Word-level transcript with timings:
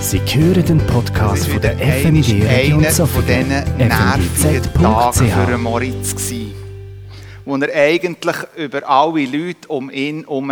Sie 0.00 0.18
hören 0.18 0.64
den 0.64 0.86
Podcast 0.86 1.46
von 1.46 1.60
der 1.60 1.76
FMG 1.76 2.42
Region 2.46 2.84
einer 2.84 3.06
von 3.06 3.26
diesen 3.26 3.48
nervigen 3.76 4.72
Tagen 4.74 5.30
für. 5.30 5.58
Moritz 5.58 6.16
gsi, 6.16 6.54
wo 7.44 7.56
er 7.56 7.74
eigentlich 7.74 8.36
über 8.56 8.88
alle 8.88 9.24
Leute 9.26 9.68
um 9.68 9.90
ihn 9.90 10.24
herum 10.26 10.48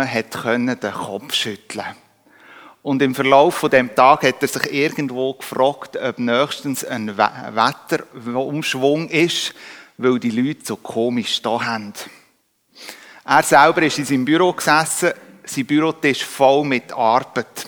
den 0.67 0.91
Kopf 0.93 1.33
schütteln. 1.33 1.85
Und 2.83 3.01
im 3.01 3.13
Verlauf 3.15 3.55
von 3.55 3.69
dem 3.69 3.93
Tag 3.93 4.23
hat 4.23 4.41
er 4.41 4.47
sich 4.47 4.71
irgendwo 4.71 5.33
gefragt, 5.33 5.97
ob 5.97 6.19
nächstens 6.19 6.85
ein 6.85 7.17
We- 7.17 7.53
Wetterumschwung 7.53 9.09
ist, 9.09 9.53
weil 9.97 10.19
die 10.19 10.31
Leute 10.31 10.61
so 10.63 10.75
komisch 10.77 11.41
da 11.41 11.61
haben. 11.65 11.93
Er 13.25 13.43
selber 13.43 13.81
ist 13.81 13.99
in 13.99 14.05
seinem 14.05 14.25
Büro 14.25 14.53
gesessen, 14.53 15.11
sein 15.43 15.65
Bürotisch 15.65 16.23
voll 16.23 16.63
mit 16.63 16.91
Arbeit. 16.93 17.67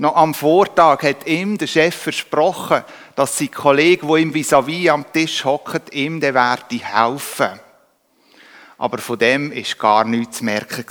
Noch 0.00 0.16
am 0.16 0.32
Vortag 0.32 1.02
hat 1.02 1.26
ihm 1.26 1.58
der 1.58 1.66
Chef 1.66 1.94
versprochen, 1.94 2.84
dass 3.16 3.36
sein 3.36 3.50
Kollege, 3.50 4.08
wo 4.08 4.16
ihm 4.16 4.32
vis-à-vis 4.32 4.88
am 4.88 5.04
Tisch 5.12 5.44
hockt, 5.44 5.92
ihm 5.92 6.20
der 6.20 6.32
werde 6.32 6.82
helfen. 6.82 7.60
Aber 8.78 8.96
von 8.96 9.18
dem 9.18 9.52
ist 9.52 9.78
gar 9.78 10.06
nichts 10.06 10.38
zu 10.38 10.46
merken. 10.46 10.86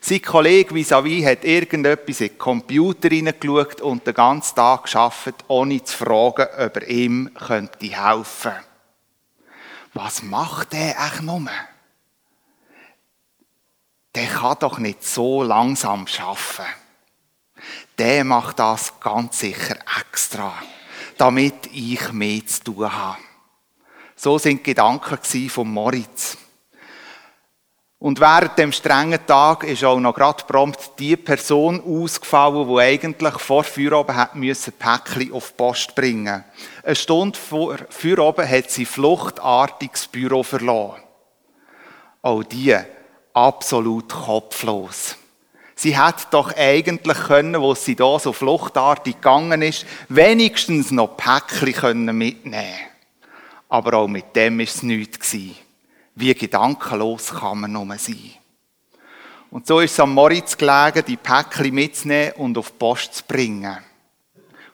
Sein 0.00 0.22
Kollege 0.22 0.74
vis-à-vis 0.74 1.26
hat 1.26 1.44
irgendetwas 1.44 2.22
in 2.22 2.28
den 2.28 2.38
Computer 2.38 3.10
hineingeschaut 3.10 3.82
und 3.82 4.06
den 4.06 4.14
ganzen 4.14 4.56
Tag 4.56 4.84
geschafft, 4.84 5.34
ohne 5.48 5.84
zu 5.84 5.94
fragen, 5.94 6.46
ob 6.58 6.76
er 6.76 6.88
ihm 6.88 7.30
könnte 7.34 7.88
helfen. 7.88 8.54
Was 9.92 10.22
macht 10.22 10.72
der 10.72 10.98
eigentlich 10.98 11.20
nur? 11.20 11.50
Der 14.14 14.28
kann 14.28 14.56
doch 14.60 14.78
nicht 14.78 15.04
so 15.04 15.42
langsam 15.42 16.06
schaffen. 16.06 16.64
Der 17.98 18.24
macht 18.24 18.58
das 18.58 18.98
ganz 19.00 19.40
sicher 19.40 19.76
extra, 20.00 20.54
damit 21.16 21.66
ich 21.72 22.12
mehr 22.12 22.46
zu 22.46 22.64
tun 22.64 22.92
habe. 22.92 23.18
So 24.16 24.38
sind 24.38 24.58
die 24.58 24.74
Gedanken 24.74 25.48
von 25.48 25.68
Moritz. 25.68 26.36
Und 28.00 28.20
während 28.20 28.56
dem 28.56 28.70
strengen 28.70 29.26
Tag 29.26 29.64
ist 29.64 29.82
auch 29.82 29.98
noch 29.98 30.14
gerade 30.14 30.44
prompt 30.44 30.92
die 31.00 31.16
Person 31.16 31.82
ausgefallen, 31.84 32.68
die 32.68 32.80
eigentlich 32.80 33.34
vor 33.34 33.64
Feierabend 33.64 34.16
hat 34.16 34.36
müssen 34.36 34.72
Päckchen 34.72 35.32
auf 35.32 35.48
die 35.48 35.54
Post 35.56 35.96
bringen. 35.96 36.44
Eine 36.84 36.94
Stunde 36.94 37.36
vor 37.36 37.76
Feierabend 37.90 38.48
hat 38.48 38.70
sie 38.70 38.84
fluchtartig 38.84 39.90
das 39.92 40.06
Büro 40.06 40.44
verloren. 40.44 41.02
Auch 42.22 42.44
die 42.44 42.76
absolut 43.32 44.08
kopflos. 44.08 45.16
Sie 45.80 45.96
hat 45.96 46.34
doch 46.34 46.52
eigentlich 46.56 47.18
können, 47.18 47.62
wo 47.62 47.72
sie 47.72 47.94
da 47.94 48.18
so 48.18 48.32
fluchtartig 48.32 49.14
gegangen 49.14 49.62
ist, 49.62 49.86
wenigstens 50.08 50.90
noch 50.90 51.16
Päckchen 51.16 51.72
können 51.72 52.18
mitnehmen. 52.18 52.74
Aber 53.68 53.98
auch 53.98 54.08
mit 54.08 54.34
dem 54.34 54.58
ist 54.58 54.74
es 54.74 54.82
nichts. 54.82 55.36
Wie 56.16 56.34
gedankenlos 56.34 57.32
kann 57.32 57.60
man 57.60 57.70
nur 57.70 57.96
sein. 57.96 58.32
Und 59.52 59.68
so 59.68 59.78
ist 59.78 59.92
es 59.92 60.00
am 60.00 60.14
Moritz 60.14 60.56
gelegen, 60.56 61.04
die 61.06 61.16
Päckchen 61.16 61.72
mitzunehmen 61.72 62.32
und 62.32 62.58
auf 62.58 62.70
die 62.72 62.76
Post 62.76 63.14
zu 63.14 63.22
bringen. 63.28 63.78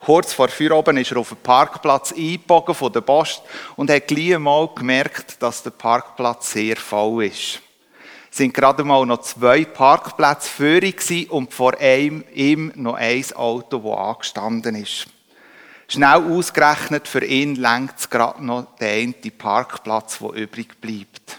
Kurz 0.01 0.33
vor 0.33 0.49
Feierabend 0.49 1.01
ist 1.01 1.13
er 1.13 1.19
auf 1.19 1.29
den 1.29 1.37
Parkplatz 1.37 2.13
eingebogen 2.13 2.75
von 2.75 2.91
der 2.91 3.03
Post 3.03 3.43
und 3.77 3.91
hat 3.91 4.09
gleich 4.09 4.39
mal 4.39 4.71
gemerkt, 4.75 5.37
dass 5.43 5.63
der 5.63 5.71
Parkplatz 5.71 6.53
sehr 6.53 6.77
voll 6.77 7.27
ist. 7.27 7.61
Sind 8.35 8.53
gerade 8.53 8.83
mal 8.83 9.07
noch 9.07 9.21
zwei 9.21 9.65
Parkplätze 9.65 10.81
gewesen 10.81 11.31
und 11.31 11.55
vor 11.55 11.79
einem, 11.79 12.25
ihm 12.35 12.73
noch 12.75 12.95
ein 12.95 13.25
Auto, 13.37 13.79
das 13.79 13.97
angestanden 13.97 14.75
ist. 14.75 15.07
Schnell 15.87 16.33
ausgerechnet, 16.33 17.07
für 17.07 17.25
ihn 17.25 17.55
längt 17.55 17.93
es 17.97 18.11
gerade 18.11 18.45
noch 18.45 18.75
der 18.81 18.91
eine 18.91 19.15
Parkplatz, 19.39 20.19
der 20.19 20.31
übrig 20.31 20.81
bleibt. 20.81 21.39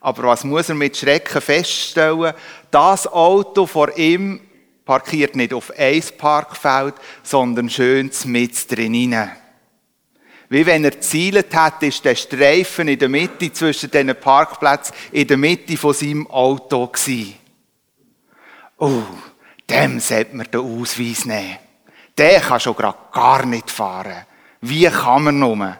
Aber 0.00 0.24
was 0.24 0.42
muss 0.42 0.68
er 0.68 0.74
mit 0.74 0.96
Schrecken 0.96 1.40
feststellen? 1.40 2.34
Das 2.72 3.06
Auto 3.06 3.64
vor 3.64 3.96
ihm 3.96 4.40
parkiert 4.84 5.36
nicht 5.36 5.54
auf 5.54 5.72
ein 5.78 6.02
Parkfeld, 6.18 6.94
sondern 7.22 7.70
schön 7.70 8.10
mit 8.24 8.68
drin. 8.68 9.30
Wie 10.48 10.66
wenn 10.66 10.84
er 10.84 10.90
gezielt 10.90 11.54
hat, 11.54 11.82
ist 11.82 12.04
der 12.04 12.14
Streifen 12.14 12.88
in 12.88 12.98
der 12.98 13.08
Mitte 13.08 13.52
zwischen 13.52 13.90
diesen 13.90 14.14
Parkplätzen 14.14 14.94
in 15.12 15.26
der 15.26 15.36
Mitte 15.36 15.76
von 15.76 15.94
seinem 15.94 16.26
Auto 16.30 16.86
gewesen. 16.86 17.34
Oh, 18.78 19.02
dem 19.68 20.00
sollte 20.00 20.36
man 20.36 20.50
den 20.50 20.60
Ausweis 20.60 21.24
nehmen. 21.24 21.58
Der 22.16 22.40
kann 22.40 22.60
schon 22.60 22.76
gerade 22.76 22.98
gar 23.12 23.44
nicht 23.46 23.70
fahren. 23.70 24.26
Wie 24.60 24.86
kann 24.86 25.24
man 25.24 25.38
nur? 25.38 25.76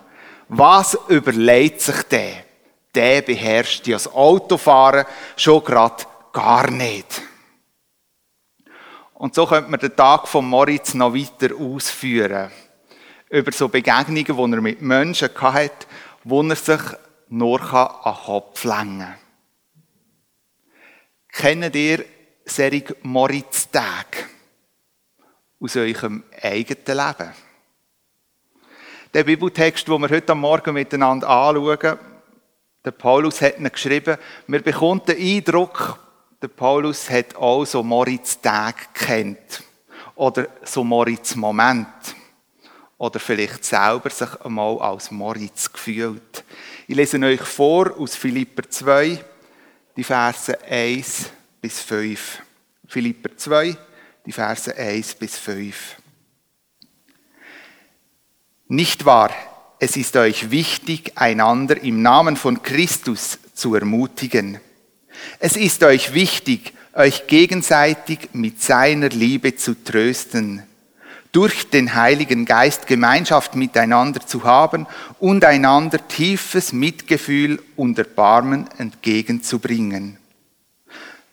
Was 0.48 0.98
überlegt 1.08 1.80
sich 1.80 2.02
der? 2.04 2.44
Der 2.94 3.22
beherrscht 3.22 3.86
ja 3.86 3.96
das 3.96 4.12
Autofahren 4.12 5.06
schon 5.36 5.64
gerade 5.64 6.04
gar 6.32 6.70
nicht. 6.70 7.22
Und 9.14 9.34
so 9.34 9.46
könnte 9.46 9.70
man 9.70 9.80
den 9.80 9.94
Tag 9.96 10.28
von 10.28 10.44
Moritz 10.44 10.94
noch 10.94 11.14
weiter 11.14 11.54
ausführen. 11.56 12.50
Über 13.34 13.50
so 13.50 13.68
Begegnungen, 13.68 14.24
die 14.24 14.30
er 14.30 14.60
mit 14.60 14.80
Menschen 14.80 15.28
hatte, 15.34 15.86
wo 16.22 16.40
er 16.40 16.54
sich 16.54 16.80
nur 17.30 17.60
an 17.60 18.00
den 18.04 18.14
Kopf 18.14 18.62
lenken 18.62 18.98
kann. 19.00 19.14
Kennt 21.32 21.74
ihr 21.74 22.04
solche 22.44 22.94
Moritz-Tage 23.02 24.18
aus 25.58 25.74
eurem 25.74 26.22
eigenen 26.40 26.96
Leben? 26.96 27.32
Der 29.12 29.24
Bibeltext, 29.24 29.88
den 29.88 30.00
wir 30.00 30.10
heute 30.10 30.34
Morgen 30.36 30.74
miteinander 30.74 31.28
anschauen, 31.28 31.98
der 32.84 32.90
Paulus 32.92 33.42
hat 33.42 33.58
ihn 33.58 33.68
geschrieben, 33.68 34.16
wir 34.46 34.62
bekommen 34.62 35.02
den 35.08 35.18
Eindruck, 35.18 35.98
der 36.40 36.48
Paulus 36.48 37.10
hat 37.10 37.34
auch 37.34 37.64
so 37.64 37.82
Moritz-Tage 37.82 38.84
kennt. 38.94 39.64
Oder 40.14 40.46
so 40.62 40.84
Moritz-Moment. 40.84 42.13
Oder 42.98 43.18
vielleicht 43.18 43.64
selber 43.64 44.10
sich 44.10 44.40
einmal 44.42 44.78
als 44.78 45.10
Moritz 45.10 45.72
gefühlt. 45.72 46.44
Ich 46.86 46.96
lese 46.96 47.18
euch 47.20 47.40
vor 47.40 47.98
aus 47.98 48.14
Philipper 48.14 48.68
2, 48.68 49.24
die 49.96 50.04
Verse 50.04 50.62
1 50.62 51.30
bis 51.60 51.80
5. 51.80 52.42
Philipper 52.86 53.36
2, 53.36 53.76
die 54.26 54.32
Verse 54.32 54.76
1 54.76 55.14
bis 55.16 55.38
5. 55.38 55.96
Nicht 58.68 59.04
wahr, 59.04 59.30
es 59.78 59.96
ist 59.96 60.16
euch 60.16 60.50
wichtig, 60.50 61.12
einander 61.16 61.82
im 61.82 62.00
Namen 62.00 62.36
von 62.36 62.62
Christus 62.62 63.38
zu 63.54 63.74
ermutigen. 63.74 64.60
Es 65.38 65.56
ist 65.56 65.82
euch 65.82 66.14
wichtig, 66.14 66.72
euch 66.94 67.26
gegenseitig 67.26 68.30
mit 68.32 68.62
seiner 68.62 69.08
Liebe 69.08 69.56
zu 69.56 69.74
trösten, 69.82 70.62
durch 71.34 71.68
den 71.68 71.94
Heiligen 71.96 72.44
Geist 72.44 72.86
Gemeinschaft 72.86 73.56
miteinander 73.56 74.24
zu 74.24 74.44
haben 74.44 74.86
und 75.18 75.44
einander 75.44 76.06
tiefes 76.08 76.72
Mitgefühl 76.72 77.60
und 77.76 77.98
Erbarmen 77.98 78.66
entgegenzubringen. 78.78 80.16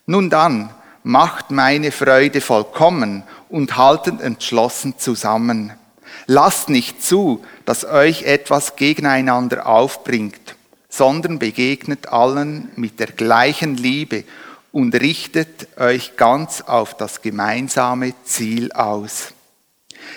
Nun 0.08 0.30
dann, 0.32 0.72
macht 1.04 1.52
meine 1.52 1.92
Freude 1.92 2.42
vollkommen 2.42 3.24
und 3.50 3.78
haltet 3.78 4.22
entschlossen 4.22 4.96
zusammen. 4.98 5.74
Lasst 6.26 6.70
nicht 6.70 7.04
zu, 7.04 7.44
dass 7.66 7.86
euch 7.86 8.24
etwas 8.24 8.76
gegeneinander 8.76 9.68
aufbringt, 9.68 10.56
sondern 10.90 11.40
begegnet 11.40 12.08
allen 12.08 12.70
mit 12.76 13.00
der 13.00 13.08
gleichen 13.08 13.78
Liebe 13.78 14.24
und 14.72 14.96
richtet 14.96 15.68
euch 15.78 16.18
ganz 16.18 16.62
auf 16.62 16.98
das 16.98 17.22
gemeinsame 17.22 18.14
Ziel 18.24 18.72
aus. 18.72 19.34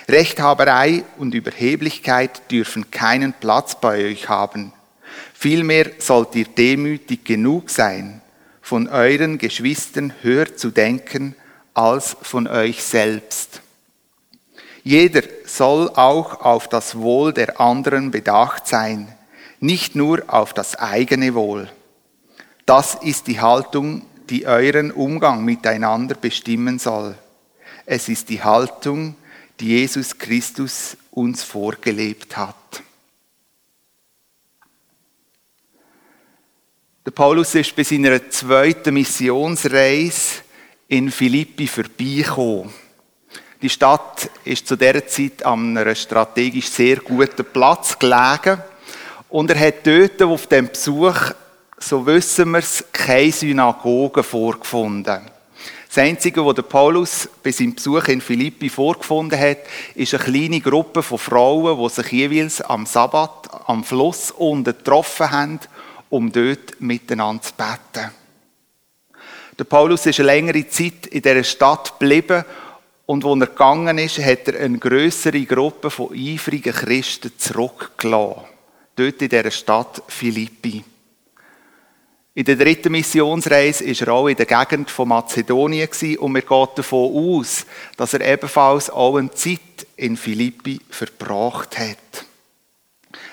Rechthaberei 0.07 1.03
und 1.17 1.33
Überheblichkeit 1.33 2.51
dürfen 2.51 2.91
keinen 2.91 3.33
Platz 3.33 3.79
bei 3.79 4.05
euch 4.05 4.29
haben. 4.29 4.73
Vielmehr 5.33 5.91
sollt 5.99 6.35
ihr 6.35 6.45
demütig 6.45 7.25
genug 7.25 7.69
sein, 7.69 8.21
von 8.61 8.87
euren 8.87 9.37
Geschwistern 9.37 10.13
höher 10.21 10.55
zu 10.55 10.71
denken 10.71 11.35
als 11.73 12.17
von 12.21 12.47
euch 12.47 12.83
selbst. 12.83 13.61
Jeder 14.83 15.23
soll 15.45 15.89
auch 15.89 16.41
auf 16.41 16.67
das 16.67 16.95
Wohl 16.97 17.33
der 17.33 17.59
anderen 17.59 18.11
bedacht 18.11 18.67
sein, 18.67 19.07
nicht 19.59 19.95
nur 19.95 20.23
auf 20.27 20.53
das 20.53 20.75
eigene 20.75 21.33
Wohl. 21.33 21.69
Das 22.65 22.95
ist 22.95 23.27
die 23.27 23.41
Haltung, 23.41 24.03
die 24.29 24.47
euren 24.47 24.91
Umgang 24.91 25.43
miteinander 25.43 26.15
bestimmen 26.15 26.79
soll. 26.79 27.15
Es 27.85 28.09
ist 28.09 28.29
die 28.29 28.43
Haltung, 28.43 29.15
die 29.59 29.67
Jesus 29.79 30.17
Christus 30.17 30.97
uns 31.11 31.43
vorgelebt 31.43 32.35
hat. 32.35 32.55
Der 37.05 37.11
Paulus 37.11 37.53
ist 37.53 37.75
bei 37.75 37.83
seiner 37.83 38.29
zweiten 38.29 38.95
Missionsreise 38.95 40.41
in 40.87 41.11
Philippi 41.11 41.67
vorbeigekommen. 41.67 42.73
Die 43.61 43.69
Stadt 43.69 44.29
ist 44.43 44.67
zu 44.67 44.75
dieser 44.75 45.05
Zeit 45.07 45.45
an 45.45 45.77
einem 45.77 45.95
strategisch 45.95 46.69
sehr 46.69 46.97
guten 46.97 47.45
Platz 47.45 47.97
gelegen. 47.97 48.61
Und 49.29 49.51
er 49.51 49.67
hat 49.67 49.85
dort 49.87 50.21
auf 50.23 50.47
dem 50.47 50.67
Besuch, 50.67 51.31
so 51.77 52.05
wissen 52.05 52.51
wir 52.51 52.59
es, 52.59 52.83
keine 52.91 53.31
Synagoge 53.31 54.23
vorgefunden. 54.23 55.21
Das 55.95 56.03
Einzige, 56.03 56.45
was 56.45 56.61
Paulus 56.67 57.29
bei 57.41 57.51
seinem 57.51 57.73
Besuch 57.73 58.09
in 58.09 58.19
Philippi 58.19 58.67
vorgefunden 58.67 59.39
hat, 59.39 59.59
ist 59.93 60.13
eine 60.13 60.23
kleine 60.25 60.59
Gruppe 60.59 61.01
von 61.01 61.17
Frauen, 61.17 61.81
die 61.81 61.89
sich 61.89 62.11
jeweils 62.11 62.59
am 62.59 62.85
Sabbat 62.85 63.49
am 63.65 63.81
Fluss 63.81 64.29
unten 64.31 64.75
getroffen 64.77 65.31
haben, 65.31 65.59
um 66.09 66.33
dort 66.33 66.81
miteinander 66.81 67.43
zu 67.43 67.53
beten. 67.53 68.11
Der 69.57 69.63
Paulus 69.63 70.05
ist 70.05 70.19
eine 70.19 70.25
längere 70.25 70.67
Zeit 70.67 71.07
in 71.07 71.21
dieser 71.21 71.45
Stadt 71.45 71.97
geblieben 71.97 72.43
und 73.05 73.23
wo 73.23 73.33
er 73.33 73.47
gegangen 73.47 73.97
ist, 73.97 74.19
hat 74.19 74.49
er 74.49 74.65
eine 74.65 74.77
größere 74.77 75.45
Gruppe 75.45 75.89
von 75.89 76.13
eifrigen 76.13 76.73
Christen 76.73 77.31
zurückgelassen. 77.37 78.41
Dort 78.97 79.21
in 79.21 79.29
dieser 79.29 79.49
Stadt 79.49 80.03
Philippi. 80.09 80.83
In 82.37 82.43
der 82.43 82.57
dritten 82.57 82.91
Missionsreise 82.91 83.85
war 83.85 84.07
er 84.07 84.13
auch 84.13 84.27
in 84.27 84.35
der 84.35 84.45
Gegend 84.45 84.91
von 84.91 85.07
Mazedonien 85.07 85.87
und 86.19 86.33
wir 86.35 86.41
gehen 86.41 86.67
davon 86.75 87.39
aus, 87.39 87.65
dass 87.95 88.13
er 88.13 88.33
ebenfalls 88.33 88.89
auch 88.89 89.15
eine 89.15 89.31
Zeit 89.31 89.87
in 89.95 90.17
Philippi 90.17 90.81
verbracht 90.89 91.79
hat. 91.79 92.25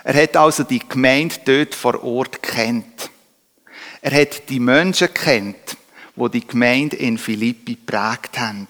Er 0.05 0.23
hat 0.23 0.37
also 0.37 0.63
die 0.63 0.89
Gemeinde 0.89 1.35
dort 1.45 1.75
vor 1.75 2.05
Ort 2.05 2.45
kennt. 2.45 3.11
Er 4.03 4.21
hat 4.21 4.49
die 4.49 4.61
Menschen 4.61 5.13
kennt, 5.13 5.77
wo 6.15 6.29
die 6.29 6.47
Gemeinde 6.47 6.95
in 6.95 7.19
Philippi 7.19 7.75
prägt 7.75 8.39
haben. 8.39 8.69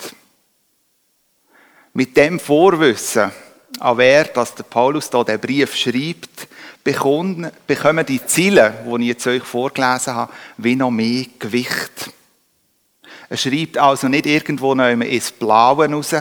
Mit 1.92 2.16
dem 2.16 2.40
Vorwissen, 2.40 3.32
an 3.80 3.98
wer 3.98 4.24
dass 4.24 4.54
der 4.54 4.64
Paulus 4.64 5.10
da 5.10 5.24
den 5.24 5.40
Brief 5.40 5.76
schreibt, 5.76 6.48
bekommen, 6.84 8.06
die 8.06 8.24
Ziele, 8.26 8.74
die 8.86 9.02
ich 9.02 9.08
jetzt 9.08 9.26
euch 9.26 9.42
vorgelesen 9.42 10.14
habe, 10.14 10.32
wie 10.56 10.76
noch 10.76 10.90
mehr 10.90 11.26
Gewicht. 11.38 12.10
Er 13.28 13.36
schreibt 13.36 13.78
also 13.78 14.08
nicht 14.08 14.26
irgendwo 14.26 14.74
noch 14.74 14.88
ins 14.88 15.32
Blaue 15.32 15.88
raus, 15.90 16.14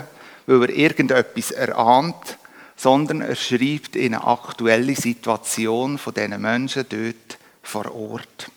weil 0.46 0.62
er 0.64 0.70
irgendetwas 0.70 1.52
erahnt, 1.52 2.38
sondern 2.76 3.22
er 3.22 3.36
schreibt 3.36 3.96
in 3.96 4.16
eine 4.16 4.26
aktuelle 4.26 4.96
Situation 4.96 5.98
von 5.98 6.14
diesen 6.14 6.42
Menschen 6.42 6.86
dort 6.90 7.38
vor 7.62 7.94
Ort. 7.94 8.50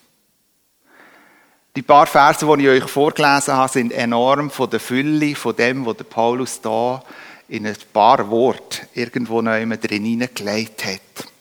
Die 1.77 1.83
paar 1.83 2.07
Verse, 2.07 2.47
die 2.47 2.63
ich 2.63 2.69
euch 2.69 2.89
vorgelesen 2.89 3.55
habe, 3.55 3.73
sind 3.73 3.93
enorm 3.93 4.51
von 4.51 4.71
der 4.71 4.79
Fülle 4.79 5.35
von 5.35 5.57
dem, 5.57 5.85
was 5.85 5.97
der 5.97 6.05
Paulus 6.05 6.61
da 6.61 7.03
in 7.49 7.67
ein 7.67 7.77
paar 7.93 8.31
Worte 8.31 8.87
irgendwo 8.95 9.43
noch 9.43 9.59
drin 9.77 10.05
hineingelegt 10.05 10.85
hat. 10.85 11.34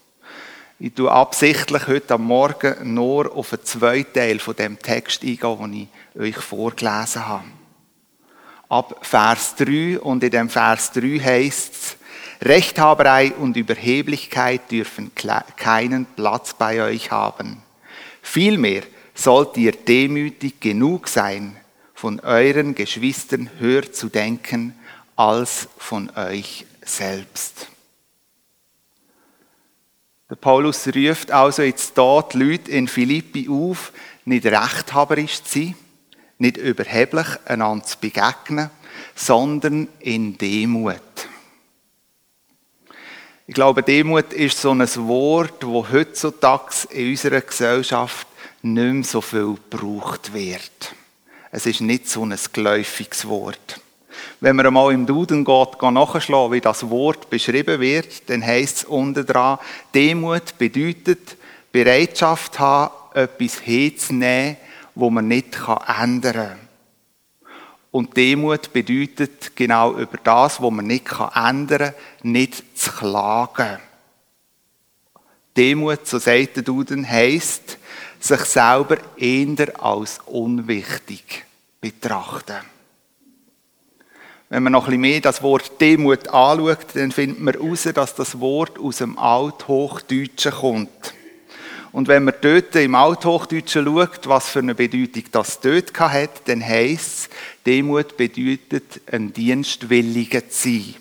Ich 0.84 0.92
tue 0.92 1.10
absichtlich 1.10 1.86
heute 1.86 2.12
am 2.12 2.24
Morgen 2.24 2.92
nur 2.92 3.34
auf 3.34 3.54
einen 3.54 3.64
zweiten 3.64 4.12
Teil 4.12 4.38
von 4.38 4.54
dem 4.54 4.78
Text 4.78 5.22
eingehen, 5.22 5.70
den 5.72 5.88
ich 6.12 6.36
euch 6.36 6.44
vorgelesen 6.44 7.26
habe. 7.26 7.44
Ab 8.68 8.98
Vers 9.00 9.54
3 9.56 9.98
und 10.00 10.22
in 10.22 10.30
dem 10.30 10.50
Vers 10.50 10.92
3 10.92 11.20
heißt 11.20 11.72
es, 11.72 11.96
Rechthaberei 12.46 13.32
und 13.32 13.56
Überheblichkeit 13.56 14.70
dürfen 14.70 15.10
keinen 15.56 16.04
Platz 16.04 16.52
bei 16.52 16.82
euch 16.82 17.10
haben. 17.10 17.62
Vielmehr 18.20 18.82
sollt 19.14 19.56
ihr 19.56 19.72
demütig 19.72 20.60
genug 20.60 21.08
sein, 21.08 21.56
von 21.94 22.20
euren 22.20 22.74
Geschwistern 22.74 23.48
höher 23.58 23.90
zu 23.90 24.10
denken 24.10 24.78
als 25.16 25.66
von 25.78 26.10
euch 26.14 26.66
selbst. 26.84 27.68
Der 30.34 30.40
Paulus 30.40 30.88
ruft 30.88 31.30
also 31.30 31.62
jetzt 31.62 31.96
dort 31.96 32.34
die 32.34 32.38
Leute 32.38 32.68
in 32.72 32.88
Philippi 32.88 33.48
auf, 33.48 33.92
nicht 34.24 34.44
rechthaberisch 34.44 35.40
zu 35.44 35.60
sein, 35.60 35.74
nicht 36.38 36.56
überheblich 36.56 37.26
einander 37.44 37.84
zu 37.84 37.98
begegnen, 38.00 38.68
sondern 39.14 39.86
in 40.00 40.36
Demut. 40.36 40.98
Ich 43.46 43.54
glaube, 43.54 43.84
Demut 43.84 44.32
ist 44.32 44.60
so 44.60 44.72
ein 44.72 44.80
Wort, 45.06 45.62
das 45.62 45.92
heutzutage 45.92 46.88
in 46.90 47.10
unserer 47.10 47.40
Gesellschaft 47.40 48.26
nicht 48.62 48.92
mehr 48.92 49.04
so 49.04 49.20
viel 49.20 49.56
gebraucht 49.70 50.34
wird. 50.34 50.96
Es 51.52 51.64
ist 51.64 51.80
nicht 51.80 52.08
so 52.08 52.24
ein 52.26 52.36
geläufiges 52.52 53.28
Wort. 53.28 53.80
Wenn 54.40 54.56
man 54.56 54.66
einmal 54.66 54.92
im 54.92 55.06
Duden 55.06 55.44
geht, 55.44 55.82
nachschlagen, 55.82 56.52
wie 56.52 56.60
das 56.60 56.88
Wort 56.90 57.30
beschrieben 57.30 57.80
wird, 57.80 58.28
dann 58.28 58.44
heißt 58.44 58.76
es 58.76 58.84
unten 58.84 59.26
dran, 59.26 59.58
Demut 59.94 60.58
bedeutet 60.58 61.36
Bereitschaft 61.72 62.58
haben, 62.58 62.92
etwas 63.14 63.58
hinzunehmen, 63.60 64.56
wo 64.94 65.10
man 65.10 65.28
nicht 65.28 65.58
ändern 66.00 66.32
kann. 66.32 66.58
Und 67.90 68.16
Demut 68.16 68.72
bedeutet 68.72 69.54
genau 69.54 69.94
über 69.94 70.18
das, 70.22 70.60
was 70.60 70.70
man 70.70 70.86
nicht 70.86 71.06
ändern 71.34 71.92
kann, 71.92 71.94
nicht 72.22 72.78
zu 72.78 72.90
klagen. 72.90 73.78
Demut, 75.56 76.06
so 76.06 76.18
sagt 76.18 76.56
der 76.56 76.64
Duden, 76.64 77.08
heisst, 77.08 77.78
sich 78.18 78.40
selber 78.40 78.98
eher 79.16 79.82
als 79.82 80.18
unwichtig 80.26 81.44
betrachten. 81.80 82.73
Wenn 84.54 84.62
man 84.62 84.72
noch 84.72 84.84
ein 84.84 84.90
bisschen 84.90 85.00
mehr 85.00 85.20
das 85.20 85.42
Wort 85.42 85.80
Demut 85.80 86.28
anschaut, 86.28 86.86
dann 86.94 87.10
findet 87.10 87.40
man 87.40 87.54
heraus, 87.54 87.88
dass 87.92 88.14
das 88.14 88.38
Wort 88.38 88.78
aus 88.78 88.98
dem 88.98 89.18
Althochdeutschen 89.18 90.52
kommt. 90.52 91.12
Und 91.90 92.06
wenn 92.06 92.22
man 92.22 92.34
dort 92.40 92.76
im 92.76 92.94
Althochdeutschen 92.94 93.84
schaut, 93.84 94.28
was 94.28 94.48
für 94.48 94.60
eine 94.60 94.76
Bedeutung 94.76 95.24
das 95.32 95.58
dort 95.58 95.98
hat, 95.98 96.46
dann 96.48 96.64
heisst 96.64 97.30
es, 97.30 97.30
Demut 97.66 98.16
bedeutet, 98.16 99.00
ein 99.10 99.32
Dienstwilliger 99.32 100.48
zu 100.48 100.68
sein. 100.68 100.94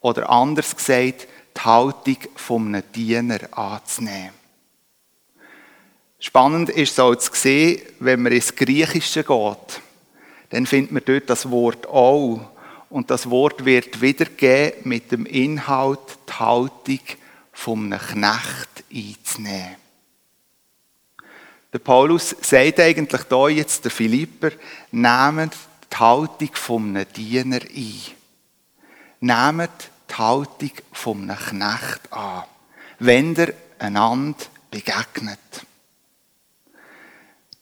Oder 0.00 0.28
anders 0.28 0.74
gesagt, 0.74 1.28
die 1.56 1.60
Haltung 1.60 2.18
von 2.34 2.74
einem 2.74 2.82
Diener 2.92 3.38
anzunehmen. 3.56 4.30
Spannend 6.18 6.70
ist 6.70 6.90
es 6.90 6.98
auch 6.98 7.14
zu 7.14 7.30
sehen, 7.34 7.82
wenn 8.00 8.20
man 8.20 8.32
ins 8.32 8.56
Griechische 8.56 9.22
geht, 9.22 9.80
dann 10.50 10.66
findet 10.66 10.92
man 10.92 11.02
dort 11.04 11.28
das 11.28 11.50
Wort 11.50 11.86
auch. 11.86 12.40
Und 12.90 13.10
das 13.10 13.28
Wort 13.28 13.64
wird 13.64 14.00
wiedergegeben 14.00 14.88
mit 14.88 15.12
dem 15.12 15.26
Inhalt, 15.26 16.00
die 16.28 16.32
Haltung 16.32 17.00
einem 17.66 17.98
Knecht 17.98 18.84
einzunehmen. 18.92 19.76
Der 21.70 21.78
Paulus 21.80 22.34
sagt 22.40 22.80
eigentlich 22.80 23.22
da 23.24 23.48
jetzt 23.48 23.84
der 23.84 23.90
Philipper, 23.90 24.52
nehmt 24.90 25.54
die 25.92 25.96
Haltung 25.96 26.50
einem 26.68 27.06
Diener 27.14 27.60
ein. 27.60 28.00
Nehmt 29.20 29.90
die 30.08 30.14
Haltung 30.14 30.72
einem 31.04 31.36
Knecht 31.36 32.12
an, 32.12 32.44
wenn 33.00 33.34
ihr 33.34 33.52
einander 33.78 34.38
begegnet. 34.70 35.38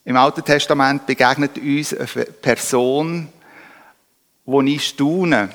Im 0.07 0.17
Alten 0.17 0.45
Testament 0.45 1.05
begegnet 1.05 1.59
uns 1.59 1.93
eine 1.93 2.27
Person, 2.27 3.27
wo 4.45 4.63
ich 4.63 4.87
staune, 4.87 5.49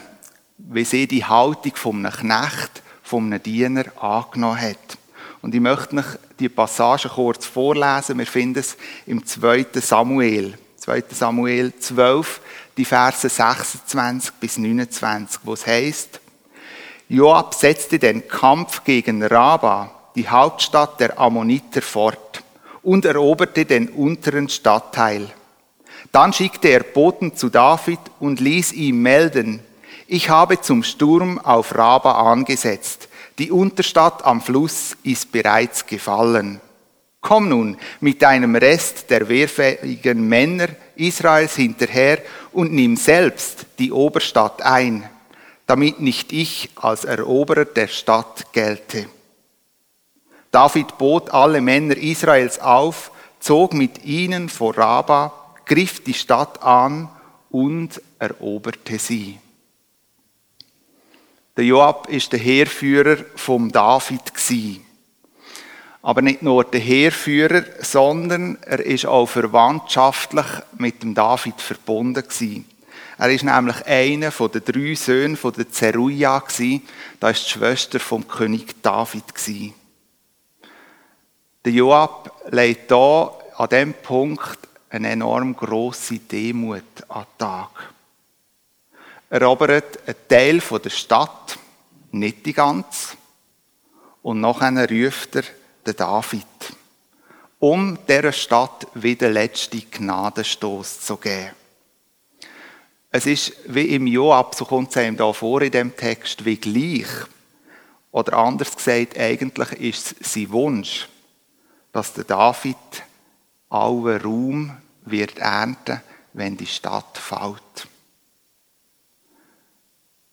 wie 0.58 0.84
sie 0.84 1.08
die 1.08 1.24
Haltung 1.24 1.74
von 1.78 2.06
einem 2.06 2.12
Knecht, 2.12 2.84
von 3.02 3.42
Diener 3.42 3.86
angenommen 4.04 4.60
hat. 4.60 4.98
Und 5.42 5.56
ich 5.56 5.62
möchte 5.62 5.96
euch 5.96 6.06
die 6.38 6.50
Passage 6.50 7.08
kurz 7.08 7.46
vorlesen. 7.46 8.18
Wir 8.18 8.28
finden 8.28 8.60
es 8.60 8.76
im 9.06 9.26
2. 9.26 9.68
Samuel. 9.76 10.58
2. 10.76 11.04
Samuel 11.12 11.74
12, 11.80 12.42
die 12.76 12.84
Verse 12.84 13.30
26 13.30 14.34
bis 14.34 14.58
29, 14.58 15.40
wo 15.46 15.54
es 15.54 15.66
heißt, 15.66 16.20
Joab 17.08 17.54
setzte 17.54 18.00
den 18.00 18.28
Kampf 18.28 18.84
gegen 18.84 19.24
Raba, 19.24 19.92
die 20.16 20.28
Hauptstadt 20.28 21.00
der 21.00 21.18
Ammoniter, 21.18 21.82
fort 21.82 22.44
und 22.84 23.06
eroberte 23.06 23.66
den 23.66 23.90
unteren 23.90 24.50
Stadtteil. 24.50 25.28
Dann 26.12 26.34
schickte 26.34 26.70
er 26.70 26.82
Boten 26.82 27.36
zu 27.36 27.50
David 27.50 28.00
und 28.20 28.40
ließ 28.40 28.74
ihm 28.74 29.02
melden, 29.02 29.62
ich 30.08 30.30
habe 30.30 30.60
zum 30.60 30.84
Sturm 30.84 31.40
auf 31.40 31.74
Raba 31.74 32.32
angesetzt. 32.32 33.08
Die 33.38 33.50
Unterstadt 33.50 34.26
am 34.26 34.42
Fluss 34.42 34.98
ist 35.04 35.32
bereits 35.32 35.86
gefallen. 35.86 36.60
Komm 37.22 37.50
nun 37.50 37.78
mit 38.02 38.22
deinem 38.22 38.56
Rest 38.56 39.10
der 39.10 39.30
wehrfähigen 39.30 40.28
Männer 40.28 40.68
Israels 40.96 41.56
hinterher 41.56 42.18
und 42.52 42.74
nimm 42.74 42.98
selbst 42.98 43.68
die 43.80 43.92
Oberstadt 43.92 44.64
ein, 44.64 45.08
damit 45.66 46.02
nicht 46.02 46.34
ich 46.34 46.72
als 46.76 47.06
Eroberer 47.06 47.66
der 47.66 47.88
Stadt 47.88 48.52
gelte. 48.52 49.06
David 50.52 50.98
bot 50.98 51.34
alle 51.34 51.62
Männer 51.62 51.96
Israels 51.96 52.60
auf, 52.60 53.12
zog 53.40 53.74
mit 53.74 54.04
ihnen 54.04 54.50
vor 54.50 54.78
Raba, 54.78 55.34
griff 55.66 56.04
die 56.04 56.14
Stadt 56.14 56.62
an 56.62 57.10
und 57.50 58.02
eroberte 58.20 59.00
sie. 59.00 59.40
Der 61.56 61.66
Joab 61.66 62.10
ist 62.10 62.32
der 62.34 62.40
Heerführer 62.40 63.18
vom 63.36 63.72
David 63.72 64.34
gsi. 64.34 64.82
Aber 66.02 66.22
nicht 66.22 66.42
nur 66.42 66.64
der 66.64 66.80
Heerführer, 66.80 67.64
sondern 67.82 68.58
er 68.62 68.86
ist 68.86 69.06
auch 69.06 69.28
verwandtschaftlich 69.28 70.46
mit 70.78 71.04
dem 71.04 71.14
David 71.14 71.62
verbunden 71.62 72.24
gsi. 72.28 72.66
Er 73.18 73.30
ist 73.30 73.44
nämlich 73.44 73.86
einer 73.86 74.32
von 74.32 74.52
den 74.52 74.66
drei 74.66 74.96
Söhnen 74.96 75.38
von 75.38 75.54
der 75.54 75.70
Zeruja 75.70 76.40
gsi. 76.40 76.82
Da 77.20 77.30
ist 77.30 77.46
die 77.46 77.52
Schwester 77.52 78.00
vom 78.00 78.28
König 78.28 78.82
David 78.82 79.36
gsi. 79.36 79.74
Der 81.64 81.74
Joab 81.74 82.32
legt 82.52 82.90
da 82.90 83.32
an 83.58 83.70
dem 83.70 83.94
Punkt 83.94 84.58
eine 84.90 85.12
enorm 85.12 85.56
grosse 85.56 86.18
Demut 86.18 86.82
an 87.08 87.24
den 87.24 87.38
Tag. 87.38 87.94
Er 89.30 89.42
erobert 89.42 90.00
einen 90.08 90.16
Teil 90.28 90.60
der 90.60 90.90
Stadt, 90.90 91.60
nicht 92.12 92.46
die 92.48 92.54
ganze, 92.54 93.16
und 94.24 94.42
nachher 94.42 94.90
ruft 94.90 95.36
er 95.36 95.44
den 95.86 95.96
David, 95.96 96.46
um 97.60 97.98
dieser 98.08 98.32
Stadt 98.32 98.88
wieder 98.96 99.30
letzte 99.30 99.82
Gnadenstoß 99.82 101.02
zu 101.02 101.18
geben. 101.18 101.52
Es 103.12 103.28
ist 103.28 103.54
wie 103.68 103.94
im 103.94 104.08
Joab, 104.08 104.56
so 104.56 104.66
kommt 104.66 104.96
es 104.96 105.04
ihm 105.04 105.16
da 105.16 105.32
vor 105.32 105.62
in 105.62 105.72
dem 105.72 105.96
Text, 105.96 106.44
wie 106.44 106.58
gleich. 106.58 107.08
Oder 108.12 108.38
anders 108.38 108.76
gesagt, 108.76 109.18
eigentlich 109.18 109.72
ist 109.74 110.16
es 110.20 110.34
sein 110.34 110.50
Wunsch, 110.50 111.08
dass 111.92 112.14
der 112.14 112.24
David 112.24 112.78
allen 113.70 114.22
Raum 114.22 114.78
wird 115.04 115.40
ernten, 115.40 116.02
wenn 116.34 116.58
die 116.58 116.66
Stadt 116.66 117.18
fällt. 117.18 117.88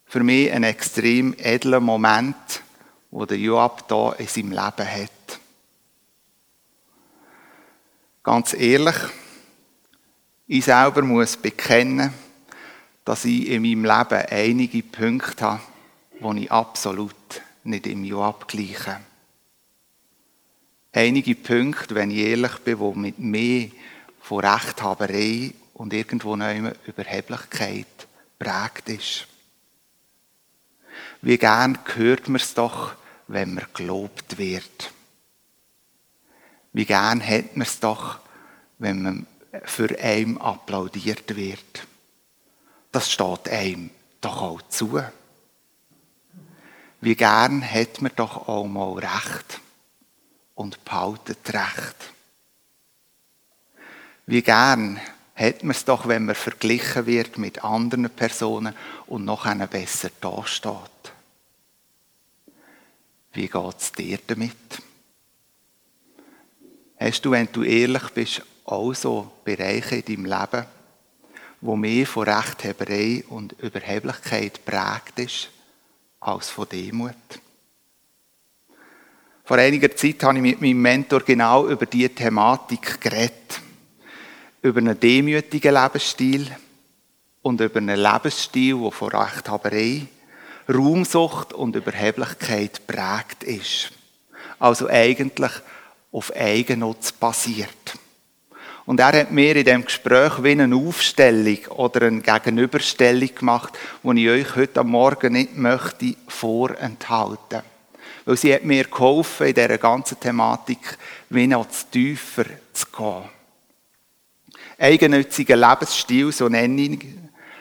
Für 0.07 0.23
mich 0.23 0.51
ein 0.53 0.65
extrem 0.65 1.35
edler 1.35 1.81
Moment, 1.81 2.63
wo 3.11 3.27
der 3.27 3.39
Joab 3.39 3.89
da 3.89 4.13
in 4.13 4.27
seinem 4.27 4.51
Leben 4.51 4.61
hat. 4.91 5.41
Ganz 8.23 8.55
ehrlich, 8.55 8.97
ich 10.47 10.65
selber 10.65 11.03
muss 11.03 11.37
bekennen, 11.37 12.13
dass 13.05 13.25
ich 13.25 13.49
in 13.49 13.63
meinem 13.63 13.85
Leben 13.85 14.27
einige 14.31 14.83
Punkte 14.83 15.45
habe, 15.45 15.63
die 16.21 16.45
ich 16.45 16.53
absolut 16.53 17.15
nicht 17.65 17.87
im 17.87 18.05
Joab 18.05 18.49
gleiche 18.49 19.01
einige 20.99 21.37
Punkte, 21.37 21.95
wenn 21.95 22.11
ich 22.11 22.19
ehrlich 22.19 22.59
bin, 22.59 22.79
die 22.79 22.99
mit 22.99 23.19
mir 23.21 23.71
von 24.21 24.45
Rechthaberei 24.45 25.55
und 25.75 25.93
irgendwo 25.93 26.35
neuem 26.35 26.73
Überheblichkeit 26.87 27.87
prägt 28.39 28.89
ist. 28.89 29.29
Wie 31.23 31.39
gern 31.39 31.79
hört 31.95 32.29
man 32.29 32.41
es 32.41 32.53
doch, 32.53 32.95
wenn 33.29 33.55
man 33.55 33.67
gelobt 33.75 34.39
wird. 34.39 34.93
Wie 36.73 36.85
gern 36.85 37.25
hat 37.25 37.57
man 37.57 37.67
es 37.67 37.79
doch, 37.79 38.19
wenn 38.79 39.03
man 39.03 39.27
für 39.65 39.97
einen 40.01 40.39
applaudiert 40.39 41.37
wird. 41.37 41.87
Das 42.91 43.11
steht 43.11 43.49
einem 43.49 43.91
doch 44.21 44.43
auch 44.43 44.63
zu. 44.69 45.01
Wie 47.01 47.15
gern 47.15 47.63
hat 47.63 48.03
man 48.03 48.13
doch 48.17 48.49
auch 48.49 48.67
mal 48.67 48.95
Recht 48.95 49.61
und 50.59 50.85
behaltet 50.85 51.55
Recht. 51.55 52.13
Wie 54.27 54.43
gern 54.43 55.01
hat 55.37 55.63
man 55.63 55.71
es 55.71 55.85
doch, 55.85 56.09
wenn 56.09 56.25
man 56.25 56.35
verglichen 56.35 57.07
wird 57.07 57.39
mit 57.39 57.63
anderen 57.63 58.11
Personen 58.11 58.75
und 59.07 59.25
noch 59.25 59.47
einer 59.47 59.69
besser 59.69 60.11
dasteht. 60.21 60.73
Wie 63.33 63.47
geht 63.47 63.79
es 63.79 63.93
dir 63.93 64.19
damit? 64.27 64.83
Hast 66.99 67.25
du, 67.25 67.31
wenn 67.31 67.53
du 67.53 67.63
ehrlich 67.63 68.09
bist, 68.11 68.43
auch 68.65 68.93
so 68.95 69.31
Bereiche 69.45 69.97
in 69.97 70.05
deinem 70.05 70.25
Leben, 70.25 70.67
wo 71.61 71.77
mehr 71.77 72.05
von 72.05 72.29
Rechthaberei 72.29 73.23
und 73.29 73.53
Überheblichkeit 73.61 74.65
prägt 74.65 75.21
ist, 75.21 75.51
als 76.19 76.51
von 76.51 76.69
Demut? 76.69 77.15
Vor 79.49 79.57
einiger 79.57 79.97
Zeit 79.97 80.23
habe 80.25 80.37
ich 80.37 80.43
mit 80.43 80.61
meinem 80.61 80.83
Mentor 80.83 81.21
genau 81.21 81.67
über 81.69 81.87
diese 81.87 82.11
Thematik 82.11 83.01
geredet. 83.01 83.63
Über 84.61 84.79
einen 84.79 85.01
demütigen 85.01 85.73
Lebensstil 85.75 86.55
und 87.41 87.59
über 87.59 87.79
einen 87.79 87.99
Lebensstil, 87.99 88.79
der 88.79 88.91
von 88.91 89.09
Rechthaberei, 89.09 90.03
Raumsucht 90.69 91.55
und 91.55 91.77
Überheblichkeit 91.77 92.87
prägt 92.87 93.43
ist. 93.43 93.91
Also 94.59 94.87
eigentlich 94.87 95.53
auf 96.13 96.31
Eigennutz 96.37 97.13
basiert. 97.13 97.95
Und 98.85 99.01
er 99.01 99.19
hat 99.19 99.31
mir 99.31 99.57
in 99.57 99.65
dem 99.65 99.85
Gespräch 99.87 100.43
wie 100.43 100.61
eine 100.61 100.77
Aufstellung 100.77 101.59
oder 101.71 102.03
eine 102.03 102.21
Gegenüberstellung 102.21 103.35
gemacht, 103.35 103.79
die 104.03 104.27
ich 104.27 104.29
euch 104.29 104.57
heute 104.57 104.81
am 104.81 104.91
Morgen 104.91 105.33
nicht 105.33 105.57
möchte 105.57 106.17
vorenthalten 106.27 107.63
möchte. 107.63 107.78
Weil 108.29 108.37
sie 108.37 108.53
hat 108.53 108.63
mir 108.63 108.85
geholfen, 108.85 109.47
in 109.47 109.55
dieser 109.55 109.79
ganzen 109.79 110.21
Thematik 110.21 110.99
wie 111.31 111.47
noch 111.47 111.67
tiefer 111.91 112.45
zu 112.75 112.85
gehen. 112.95 113.25
Eigennütziger 114.77 115.57
Lebensstil, 115.57 116.31
so 116.31 116.47
nenne 116.51 116.83
ich, 116.83 117.07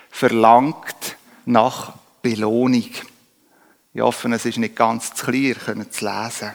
verlangt 0.10 1.16
nach 1.46 1.94
Belohnung. 2.22 2.90
Ich 3.94 4.02
hoffe, 4.02 4.28
es 4.34 4.44
ist 4.44 4.58
nicht 4.58 4.76
ganz 4.76 5.14
zu 5.14 5.28
klar, 5.28 5.54
können 5.54 5.90
zu 5.90 6.04
lesen. 6.04 6.52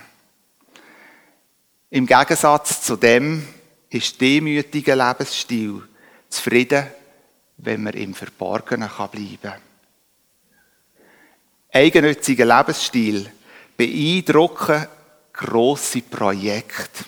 Im 1.88 2.04
Gegensatz 2.04 2.82
zu 2.82 2.96
dem 2.96 3.48
ist 3.88 4.20
demütiger 4.20 4.94
Lebensstil 4.94 5.88
zufrieden, 6.28 6.86
wenn 7.56 7.82
man 7.82 7.94
im 7.94 8.12
Verborgenen 8.12 8.90
bleiben 8.90 9.38
kann. 9.40 9.62
Eigennütziger 11.72 12.44
Lebensstil 12.44 13.32
beeindrucken 13.76 14.86
grosse 15.32 16.02
Projekte. 16.02 17.04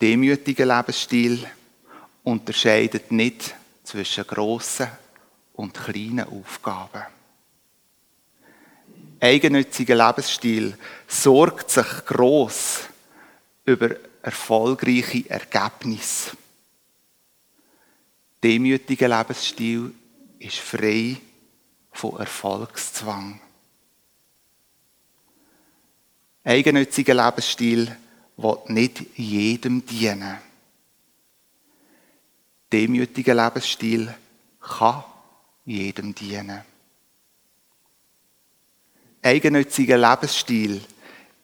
Demütiger 0.00 0.64
Lebensstil 0.64 1.46
unterscheidet 2.24 3.12
nicht 3.12 3.54
zwischen 3.84 4.26
grossen 4.26 4.88
und 5.54 5.74
kleinen 5.74 6.26
Aufgaben. 6.26 7.02
Eigennütziger 9.20 9.94
Lebensstil 9.94 10.78
sorgt 11.06 11.70
sich 11.70 12.06
gross 12.06 12.80
über 13.66 13.90
erfolgreiche 14.22 15.28
Ergebnisse. 15.28 16.32
Demütiger 18.42 19.08
Lebensstil 19.08 19.92
ist 20.38 20.58
frei 20.58 21.18
von 21.92 22.18
Erfolgszwang. 22.18 23.40
Eigennütziger 26.44 27.14
Lebensstil 27.14 27.96
will 28.36 28.58
nicht 28.68 29.18
jedem 29.18 29.84
dienen. 29.84 30.38
Demütiger 32.72 33.34
Lebensstil 33.34 34.14
kann 34.60 35.04
jedem 35.66 36.14
dienen. 36.14 36.62
Eigennütziger 39.22 39.98
Lebensstil 39.98 40.80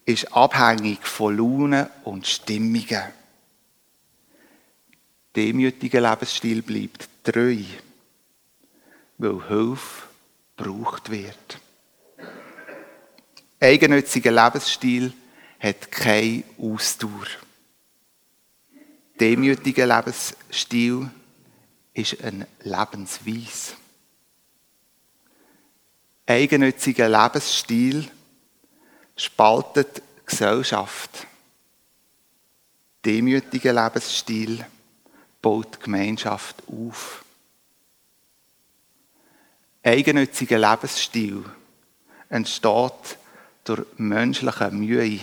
ist 0.05 0.33
abhängig 0.33 1.05
von 1.05 1.37
Launen 1.37 1.87
und 2.03 2.25
Stimmungen. 2.25 3.13
Demütiger 5.35 6.01
Lebensstil 6.01 6.63
bleibt 6.63 7.07
treu, 7.23 7.61
weil 9.19 9.47
Hilfe 9.47 10.07
gebraucht 10.55 11.11
wird. 11.11 11.59
Eigennütziger 13.59 14.31
Lebensstil 14.31 15.13
hat 15.59 15.91
keine 15.91 16.43
Ausdauer. 16.59 17.25
Demütiger 19.19 19.87
Lebensstil 19.87 21.09
ist 21.93 22.23
ein 22.23 22.45
Lebensweise. 22.61 23.73
Eigennütziger 26.27 27.09
Lebensstil 27.09 28.07
spaltet 29.15 30.03
Gesellschaft. 30.25 31.25
Demütiger 33.03 33.73
Lebensstil 33.73 34.63
baut 35.41 35.79
Gemeinschaft 35.79 36.61
auf. 36.67 37.25
Eigennütziger 39.81 40.59
Lebensstil 40.59 41.43
entsteht 42.29 43.17
durch 43.67 43.85
menschliche 43.97 44.71
Mühe, 44.71 45.19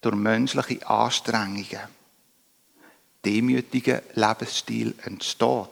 durch 0.00 0.14
menschliche 0.14 0.88
Anstrengungen. 0.88 1.98
Demütiger 3.24 4.02
Lebensstil 4.14 4.94
entsteht 5.04 5.68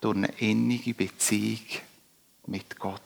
durch 0.00 0.16
eine 0.16 0.32
innige 0.38 0.94
Beziehung 0.94 1.60
mit 2.46 2.76
Gott. 2.76 3.00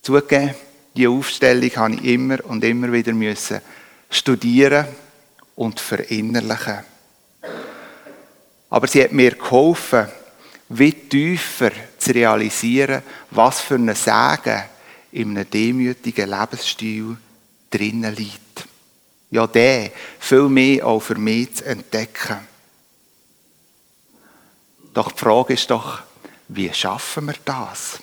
Zugegeben, 0.00 0.54
die 0.94 1.08
Aufstellung 1.08 1.74
habe 1.74 1.94
ich 1.94 2.04
immer 2.04 2.44
und 2.44 2.62
immer 2.62 2.92
wieder 2.92 3.12
müssen 3.12 3.60
studieren 4.08 4.86
und 5.56 5.80
verinnerlichen. 5.80 6.84
Aber 8.70 8.86
sie 8.86 9.02
hat 9.02 9.12
mir 9.12 9.32
geholfen, 9.32 10.06
wie 10.68 10.92
tiefer 10.92 11.72
zu 12.06 12.14
realisieren, 12.14 13.02
was 13.30 13.60
für 13.60 13.74
ein 13.74 13.94
Segen 13.94 14.62
in 15.12 15.36
einem 15.36 15.50
demütigen 15.50 16.30
Lebensstil 16.30 17.16
drinnen 17.70 18.14
liegt. 18.14 18.66
Ja, 19.30 19.46
der 19.46 19.90
viel 20.20 20.48
mehr 20.48 20.86
auch 20.86 21.00
für 21.00 21.16
mich 21.16 21.54
zu 21.54 21.64
entdecken. 21.64 22.38
Doch 24.94 25.10
die 25.10 25.18
Frage 25.18 25.54
ist 25.54 25.70
doch, 25.70 26.02
wie 26.48 26.72
schaffen 26.72 27.26
wir 27.26 27.34
das? 27.44 27.98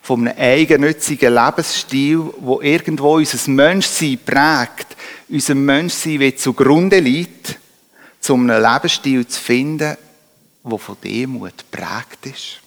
Von 0.00 0.26
einem 0.26 0.38
eigennützigen 0.38 1.34
Lebensstil, 1.34 2.32
wo 2.38 2.62
irgendwo 2.62 3.16
unser 3.16 3.50
Menschsein 3.50 4.18
prägt, 4.24 4.96
unser 5.28 5.54
Menschsein 5.54 6.18
wie 6.18 6.34
zugrunde 6.34 6.98
liegt, 6.98 7.58
um 8.28 8.48
einen 8.48 8.62
Lebensstil 8.62 9.26
zu 9.26 9.38
finden, 9.38 9.96
der 10.64 10.78
von 10.78 10.96
Demut 11.04 11.70
prägt 11.70 12.26
ist. 12.26 12.60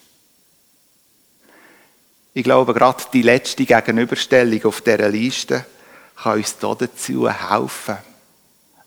Ich 2.36 2.44
glaube, 2.44 2.74
gerade 2.74 3.04
die 3.14 3.22
letzte 3.22 3.64
Gegenüberstellung 3.66 4.66
auf 4.66 4.82
dieser 4.82 5.10
Liste 5.10 5.66
kann 6.16 6.38
uns 6.38 6.58
dazu 6.58 7.30
helfen, 7.30 7.98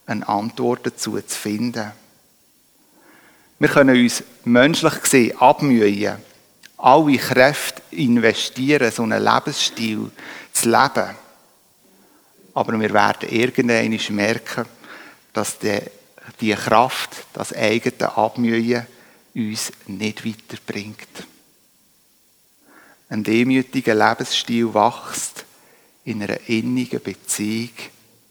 eine 0.06 0.28
Antwort 0.28 0.86
dazu 0.86 1.20
zu 1.20 1.38
finden. 1.38 1.92
Wir 3.58 3.68
können 3.68 3.96
uns 3.96 4.24
menschlich 4.44 5.00
gesehen 5.00 5.40
abmühen, 5.40 6.16
alle 6.76 7.16
Kräfte 7.18 7.82
investieren, 7.92 8.90
so 8.90 9.04
einen 9.04 9.22
Lebensstil 9.22 10.10
zu 10.52 10.68
leben. 10.68 11.14
Aber 12.52 12.80
wir 12.80 12.92
werden 12.92 13.28
irgendwann 13.28 14.16
merken, 14.16 14.66
dass 15.32 15.58
die, 15.58 15.78
die 16.40 16.52
Kraft, 16.52 17.10
das 17.32 17.52
eigene 17.52 18.16
Abmühen 18.16 18.86
uns 19.34 19.70
nicht 19.86 20.26
weiterbringt. 20.26 21.26
Ein 23.08 23.22
demütiger 23.22 23.94
Lebensstil 23.94 24.74
wächst 24.74 25.44
in 26.04 26.22
einer 26.22 26.38
innigen 26.48 27.00
Beziehung 27.02 27.70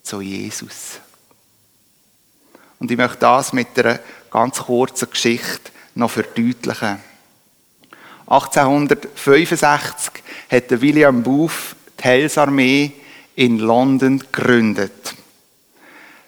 zu 0.03 0.21
Jesus. 0.21 0.99
Und 2.79 2.91
ich 2.91 2.97
möchte 2.97 3.19
das 3.19 3.53
mit 3.53 3.77
einer 3.79 3.99
ganz 4.29 4.57
kurzen 4.59 5.09
Geschichte 5.09 5.71
noch 5.95 6.11
verdeutlichen. 6.11 6.99
1865 8.27 10.23
hat 10.49 10.81
William 10.81 11.23
Booth 11.23 11.75
die 11.99 12.03
Heilsarmee 12.03 12.91
in 13.35 13.59
London 13.59 14.19
gegründet. 14.19 15.13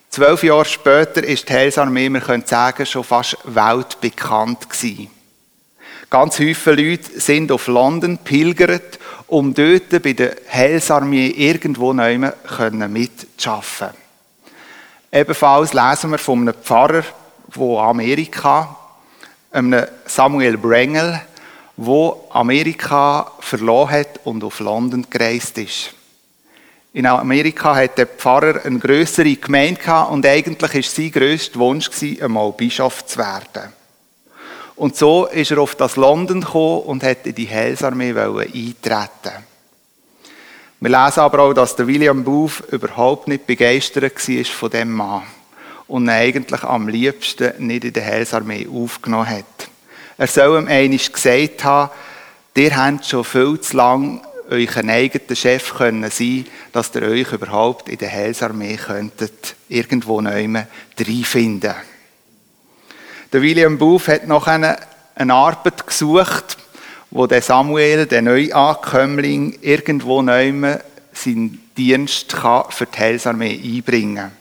Zwölf 0.09 0.43
Jahre 0.43 0.65
später 0.65 1.23
ist 1.23 1.49
die 1.49 1.53
Heilsarmee, 1.53 2.09
wir 2.09 2.21
können 2.21 2.45
sagen, 2.45 2.85
schon 2.85 3.03
fast 3.03 3.37
weltbekannt 3.43 4.69
gewesen. 4.69 5.09
Ganz 6.09 6.37
viele 6.37 6.81
Leute 6.81 7.19
sind 7.19 7.51
auf 7.51 7.67
London 7.67 8.17
pilgert, 8.19 8.97
um 9.27 9.53
dort 9.53 10.01
bei 10.01 10.13
der 10.13 10.37
Heilsarmee 10.51 11.27
irgendwo 11.27 11.91
mitzuarbeiten. 11.91 13.97
Ebenfalls 15.11 15.73
lesen 15.73 16.11
wir 16.11 16.17
von 16.17 16.41
einem 16.41 16.53
Pfarrer, 16.53 17.03
wo 17.49 17.79
Amerika, 17.79 18.77
einem 19.51 19.85
Samuel 20.05 20.57
Brengel, 20.57 21.21
wo 21.75 22.25
Amerika 22.29 23.33
verloren 23.39 23.91
hat 23.91 24.21
und 24.23 24.45
auf 24.45 24.59
London 24.59 25.05
gereist 25.09 25.57
ist. 25.57 25.93
In 26.93 27.05
Amerika 27.05 27.75
hat 27.75 27.97
der 27.97 28.07
Pfarrer 28.07 28.65
eine 28.65 28.79
größere 28.79 29.35
Gemeinde 29.35 30.07
und 30.09 30.25
eigentlich 30.25 30.73
war 30.73 30.83
sein 30.83 31.11
grösster 31.11 31.59
Wunsch, 31.59 31.89
einmal 32.21 32.53
Bischof 32.53 33.05
zu 33.05 33.19
werden. 33.19 33.76
Und 34.77 34.95
so 34.95 35.25
ist 35.25 35.51
er 35.51 35.57
auf 35.57 35.75
das 35.75 35.95
London 35.95 36.41
gekommen 36.41 36.81
und 36.83 37.03
in 37.03 37.35
die 37.35 37.49
Heilsarmee 37.49 38.11
eintreten. 38.11 39.43
Wir 40.79 40.89
lesen 40.89 41.19
aber 41.21 41.39
auch, 41.39 41.53
dass 41.53 41.75
der 41.75 41.87
William 41.87 42.23
Booth 42.23 42.63
überhaupt 42.71 43.27
nicht 43.27 43.47
begeistert 43.47 44.03
war 44.03 44.45
von 44.45 44.69
dem 44.69 44.91
Mann 44.93 45.23
und 45.87 46.03
ihn 46.03 46.09
eigentlich 46.09 46.63
am 46.63 46.87
liebsten 46.87 47.65
nicht 47.65 47.85
in 47.85 47.93
der 47.93 48.05
Heilsarmee 48.05 48.67
aufgenommen 48.71 49.27
hat. 49.27 49.69
Er 50.19 50.27
soll 50.27 50.61
ihm 50.61 50.67
einmal 50.67 50.97
gesagt 50.99 51.63
haben, 51.63 51.91
ihr 52.55 52.77
habt 52.77 53.05
schon 53.07 53.23
viel 53.23 53.59
zu 53.59 53.77
lange 53.77 54.21
euren 54.49 54.89
eigenen 54.91 55.35
Chef 55.35 55.73
können 55.73 56.09
sein, 56.11 56.45
dass 56.71 56.93
ihr 56.93 57.01
euch 57.01 57.33
überhaupt 57.33 57.89
in 57.89 57.97
der 57.97 58.11
Heilsarmee 58.11 58.77
könntet 58.77 59.55
irgendwo 59.69 60.21
neu 60.21 60.47
reinfinden. 60.99 61.73
Der 63.33 63.41
William 63.41 63.77
Booth 63.77 64.07
hat 64.07 64.27
noch 64.27 64.47
eine, 64.47 64.77
eine 65.15 65.33
Arbeit 65.33 65.85
gesucht, 65.85 66.57
wo 67.11 67.27
der 67.27 67.41
Samuel, 67.41 68.05
der 68.05 68.21
Neuankömmling, 68.21 69.59
irgendwo 69.61 70.21
neu 70.21 70.77
seinen 71.11 71.61
Dienst 71.77 72.31
für 72.31 72.85
die 72.85 72.97
Heilsarmee 72.97 73.59
einbringen 73.61 74.15
kann. 74.15 74.31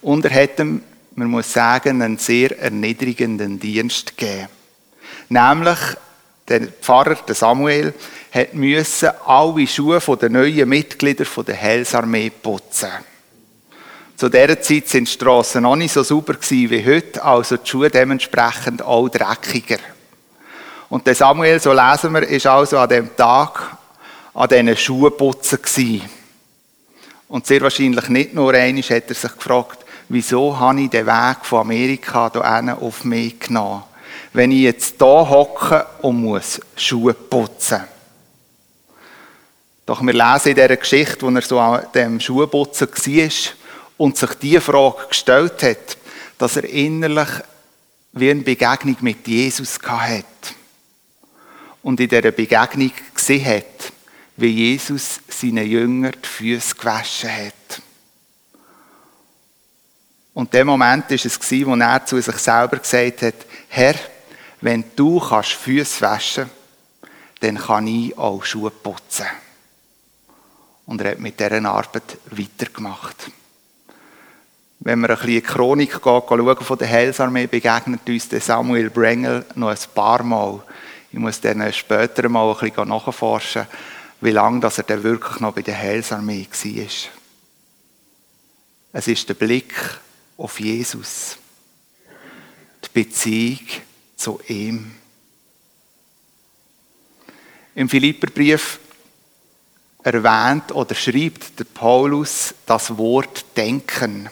Und 0.00 0.24
er 0.24 0.42
hat 0.42 0.58
ihm, 0.58 0.82
man 1.16 1.28
muss 1.28 1.52
sagen, 1.52 2.00
einen 2.00 2.16
sehr 2.18 2.58
erniedrigenden 2.58 3.60
Dienst 3.60 4.16
gegeben. 4.16 4.48
Nämlich, 5.28 5.78
der 6.48 6.62
Pfarrer, 6.68 7.16
der 7.16 7.34
Samuel, 7.34 7.94
müssen 8.52 9.10
alle 9.26 9.66
Schuhe 9.66 10.00
der 10.00 10.30
neuen 10.30 10.68
Mitglieder 10.68 11.24
der 11.24 11.60
Heilsarmee 11.60 12.30
putzen. 12.30 12.90
Zu 14.16 14.28
dieser 14.28 14.60
Zeit 14.60 14.88
sind 14.88 15.08
die 15.08 15.12
Strassen 15.12 15.62
noch 15.62 15.74
nicht 15.74 15.92
so 15.92 16.02
sauber 16.04 16.36
wie 16.48 16.86
heute, 16.86 17.22
also 17.24 17.56
die 17.56 17.68
Schuhe 17.68 17.90
dementsprechend 17.90 18.82
auch 18.82 19.08
dreckiger. 19.08 19.78
Und 20.88 21.06
der 21.06 21.16
Samuel, 21.16 21.58
so 21.58 21.72
lesen 21.72 22.12
wir, 22.12 22.22
ist 22.22 22.46
also 22.46 22.78
an 22.78 22.88
dem 22.88 23.16
Tag 23.16 23.76
an 24.32 24.48
diesen 24.48 24.76
Schuhputzen 24.76 25.60
gewesen. 25.60 26.02
Und 27.28 27.46
sehr 27.46 27.62
wahrscheinlich 27.62 28.08
nicht 28.08 28.34
nur 28.34 28.54
einmal 28.54 28.82
hat 28.82 29.08
er 29.08 29.14
sich 29.14 29.34
gefragt, 29.34 29.84
wieso 30.08 30.56
habe 30.58 30.82
ich 30.82 30.90
den 30.90 31.06
Weg 31.06 31.36
von 31.42 31.62
Amerika 31.62 32.30
hierher 32.32 32.78
auf 32.80 33.04
mich 33.04 33.40
genommen? 33.40 33.82
Wenn 34.32 34.52
ich 34.52 34.60
jetzt 34.60 34.96
hier 34.98 35.06
hocke 35.06 35.86
und 36.02 36.22
muss 36.22 36.60
Schuhe 36.76 37.14
putzen. 37.14 37.82
Doch 39.86 40.00
wir 40.02 40.12
lesen 40.12 40.50
in 40.50 40.54
dieser 40.54 40.76
Geschichte, 40.76 41.22
wo 41.22 41.30
er 41.30 41.42
so 41.42 41.58
an 41.58 41.86
dem 41.94 42.20
Schuhputzen 42.20 42.88
war 42.88 43.63
und 43.96 44.16
sich 44.16 44.34
diese 44.34 44.60
Frage 44.60 45.08
gestellt 45.08 45.62
hat, 45.62 45.98
dass 46.38 46.56
er 46.56 46.64
innerlich 46.64 47.28
wie 48.12 48.30
eine 48.30 48.42
Begegnung 48.42 48.96
mit 49.00 49.26
Jesus 49.26 49.78
hatte. 49.82 50.24
Und 51.82 52.00
in 52.00 52.08
dieser 52.08 52.30
Begegnung 52.32 52.92
gesehen 53.14 53.44
hat, 53.44 53.92
wie 54.36 54.48
Jesus 54.48 55.20
seinen 55.28 55.66
Jüngern 55.66 56.14
die 56.22 56.28
Füße 56.28 56.74
gewaschen 56.74 57.30
hat. 57.30 57.82
Und 60.32 60.52
der 60.52 60.64
Moment 60.64 61.10
war 61.10 61.16
es, 61.16 61.66
wo 61.66 61.74
er 61.76 62.06
zu 62.06 62.20
sich 62.20 62.38
selber 62.38 62.78
gesagt 62.78 63.22
hat, 63.22 63.34
Herr, 63.68 63.94
wenn 64.60 64.84
du 64.96 65.20
kannst 65.20 65.52
Füße 65.52 66.00
waschen 66.00 66.50
dann 67.44 67.58
kann 67.58 67.86
ich 67.86 68.16
auch 68.16 68.42
Schuhe 68.42 68.70
putzen. 68.70 69.26
Und 70.86 71.00
er 71.02 71.12
hat 71.12 71.20
mit 71.20 71.38
dieser 71.38 71.62
Arbeit 71.66 72.18
weitergemacht. 72.30 73.30
Wenn 74.84 75.00
wir 75.00 75.08
ein 75.08 75.16
bisschen 75.16 75.30
in 75.30 75.34
die 75.36 75.40
Chronik 75.40 75.92
gehen, 75.92 76.22
schauen 76.28 76.56
von 76.58 76.78
der 76.78 76.90
Heilsarmee, 76.90 77.46
begegnet 77.46 78.06
uns 78.06 78.28
der 78.28 78.42
Samuel 78.42 78.90
Brengel 78.90 79.46
noch 79.54 79.70
ein 79.70 79.78
paar 79.94 80.22
Mal. 80.22 80.62
Ich 81.10 81.18
muss 81.18 81.40
dann 81.40 81.72
später 81.72 82.28
mal 82.28 82.52
ein 82.52 82.70
bisschen 82.70 82.88
nachforschen, 82.88 83.66
wie 84.20 84.30
lange 84.30 84.60
dass 84.60 84.76
er 84.76 84.84
dann 84.84 85.02
wirklich 85.02 85.40
noch 85.40 85.54
bei 85.54 85.62
der 85.62 85.78
Heilsarmee 85.78 86.46
war. 86.50 86.86
Es 88.92 89.08
ist 89.08 89.26
der 89.26 89.34
Blick 89.34 89.72
auf 90.36 90.60
Jesus. 90.60 91.38
Die 92.84 92.88
Beziehung 92.92 93.66
zu 94.16 94.38
ihm. 94.48 94.94
Im 97.74 97.88
Philipperbrief 97.88 98.80
erwähnt 100.02 100.72
oder 100.72 100.94
schreibt 100.94 101.58
der 101.58 101.64
Paulus 101.64 102.54
das 102.66 102.98
Wort 102.98 103.46
Denken. 103.56 104.28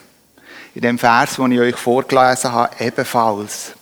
In 0.75 0.81
dem 0.81 0.97
Vers, 0.97 1.35
den 1.35 1.51
ich 1.51 1.59
euch 1.59 1.75
vorgelesen 1.75 2.51
habe, 2.51 2.75
ebenfalls. 2.83 3.73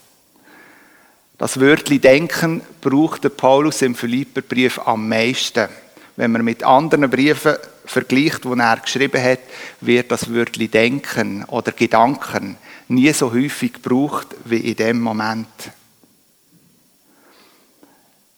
Das 1.38 1.60
Wörtli 1.60 1.99
Denken 1.99 2.62
braucht 2.82 3.23
der 3.23 3.30
Paulus 3.30 3.82
im 3.82 3.95
Philipperbrief 3.95 4.80
am 4.80 5.08
meisten. 5.08 5.69
Wenn 6.15 6.32
man 6.32 6.43
mit 6.43 6.63
anderen 6.63 7.10
Briefen 7.10 7.56
vergleicht, 7.86 8.43
die 8.43 8.60
er 8.60 8.77
geschrieben 8.77 9.23
hat, 9.23 9.39
wird 9.80 10.12
das 10.12 10.32
Wörtli 10.32 10.67
Denken 10.67 11.45
oder 11.45 11.71
Gedanken 11.71 12.58
nie 12.89 13.12
so 13.13 13.32
häufig 13.32 13.73
gebraucht 13.73 14.27
wie 14.45 14.58
in 14.58 14.75
dem 14.75 15.01
Moment. 15.01 15.47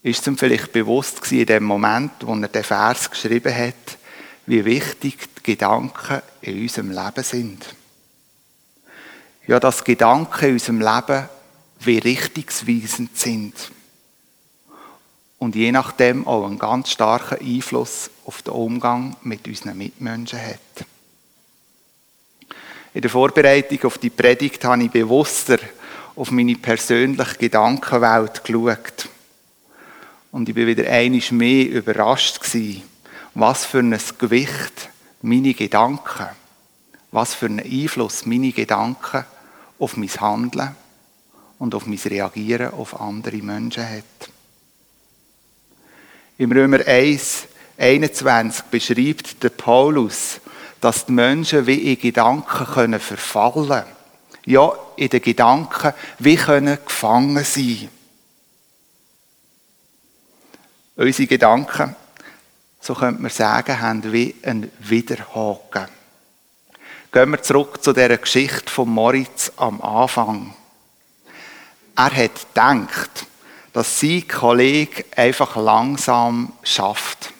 ist 0.04 0.28
ihm 0.28 0.38
vielleicht 0.38 0.74
bewusst 0.74 1.22
gewesen, 1.22 1.40
in 1.40 1.46
dem 1.46 1.64
Moment, 1.64 2.12
wo 2.22 2.36
er 2.36 2.48
den 2.50 2.64
Vers 2.64 3.10
geschrieben 3.10 3.56
hat, 3.56 3.98
wie 4.46 4.64
wichtig 4.66 5.18
die 5.38 5.44
Gedanken 5.44 6.22
in 6.42 6.62
unserem 6.62 6.92
Leben 6.92 7.24
sind. 7.24 7.66
Ja, 9.46 9.60
dass 9.60 9.84
Gedanken 9.84 10.46
in 10.46 10.54
unserem 10.54 10.80
Leben 10.80 11.30
wie 11.80 11.98
richtungsweisend 11.98 13.18
sind. 13.18 13.54
Und 15.38 15.56
je 15.56 15.74
nachdem 15.74 16.26
auch 16.26 16.46
einen 16.46 16.58
ganz 16.58 16.92
starken 16.92 17.46
Einfluss 17.46 18.10
auf 18.26 18.42
den 18.42 18.54
Umgang 18.54 19.18
mit 19.24 19.46
unseren 19.46 19.78
Mitmenschen 19.78 20.40
hat. 20.40 20.86
In 22.94 23.02
der 23.02 23.12
Vorbereitung 23.12 23.84
auf 23.84 23.98
die 23.98 24.10
Predigt 24.10 24.64
habe 24.64 24.84
ich 24.84 24.92
bewusster 24.92 25.58
auf 26.16 26.32
meine 26.32 26.56
persönliche 26.56 27.36
Gedankenwelt 27.38 28.46
geschaut. 28.46 29.10
Und 30.32 30.48
ich 30.48 30.56
bin 30.56 30.68
wieder 30.68 30.90
einiges 30.90 31.32
mehr 31.32 31.70
überrascht 31.70 32.40
gewesen, 32.40 32.84
was 33.34 33.66
für 33.66 33.80
ein 33.80 34.00
Gewicht 34.20 34.90
meine 35.22 35.54
Gedanken, 35.54 36.28
was 37.12 37.34
für 37.34 37.48
einen 37.48 37.60
Einfluss 37.60 38.26
meine 38.26 38.54
Gedanken 38.54 39.26
auf 39.84 39.98
mein 39.98 40.10
Handeln 40.10 40.76
und 41.60 41.76
auf 41.76 41.86
mein 41.86 42.00
Reagieren 42.00 42.74
auf 42.74 43.00
andere 43.00 43.38
Menschen 43.38 43.88
hat. 43.88 44.30
Im 46.38 46.52
Römer 46.54 46.88
1, 46.88 47.48
21 47.78 48.64
beschreibt 48.66 49.44
der 49.44 49.50
Paulus, 49.50 50.40
dass 50.80 51.06
die 51.06 51.12
Menschen 51.12 51.68
wie 51.68 51.94
in 51.94 52.00
Gedanken 52.00 52.66
können 52.66 53.00
verfallen 53.00 53.84
Ja, 54.46 54.74
in 54.96 55.10
den 55.10 55.22
Gedanken 55.22 55.94
wie 56.20 56.38
können 56.38 56.78
gefangen 56.86 57.44
sein. 57.44 57.90
Unsere 60.96 61.28
Gedanken, 61.28 61.96
so 62.80 62.94
könnte 62.94 63.22
man 63.22 63.32
sagen, 63.32 63.82
haben 63.82 64.14
wie 64.14 64.36
einen 64.44 64.72
Widerhaken. 64.80 65.88
Gehen 67.14 67.30
wir 67.30 67.44
zurück 67.44 67.84
zu 67.84 67.94
der 67.94 68.18
Geschichte 68.18 68.72
von 68.72 68.90
Moritz 68.90 69.52
am 69.58 69.80
Anfang. 69.84 70.56
Er 71.96 72.06
hat 72.06 72.48
gedacht, 72.56 73.28
dass 73.72 74.00
sein 74.00 74.28
Kollege 74.28 75.06
einfach 75.16 75.56
langsam 75.56 76.54
schafft 76.64 77.32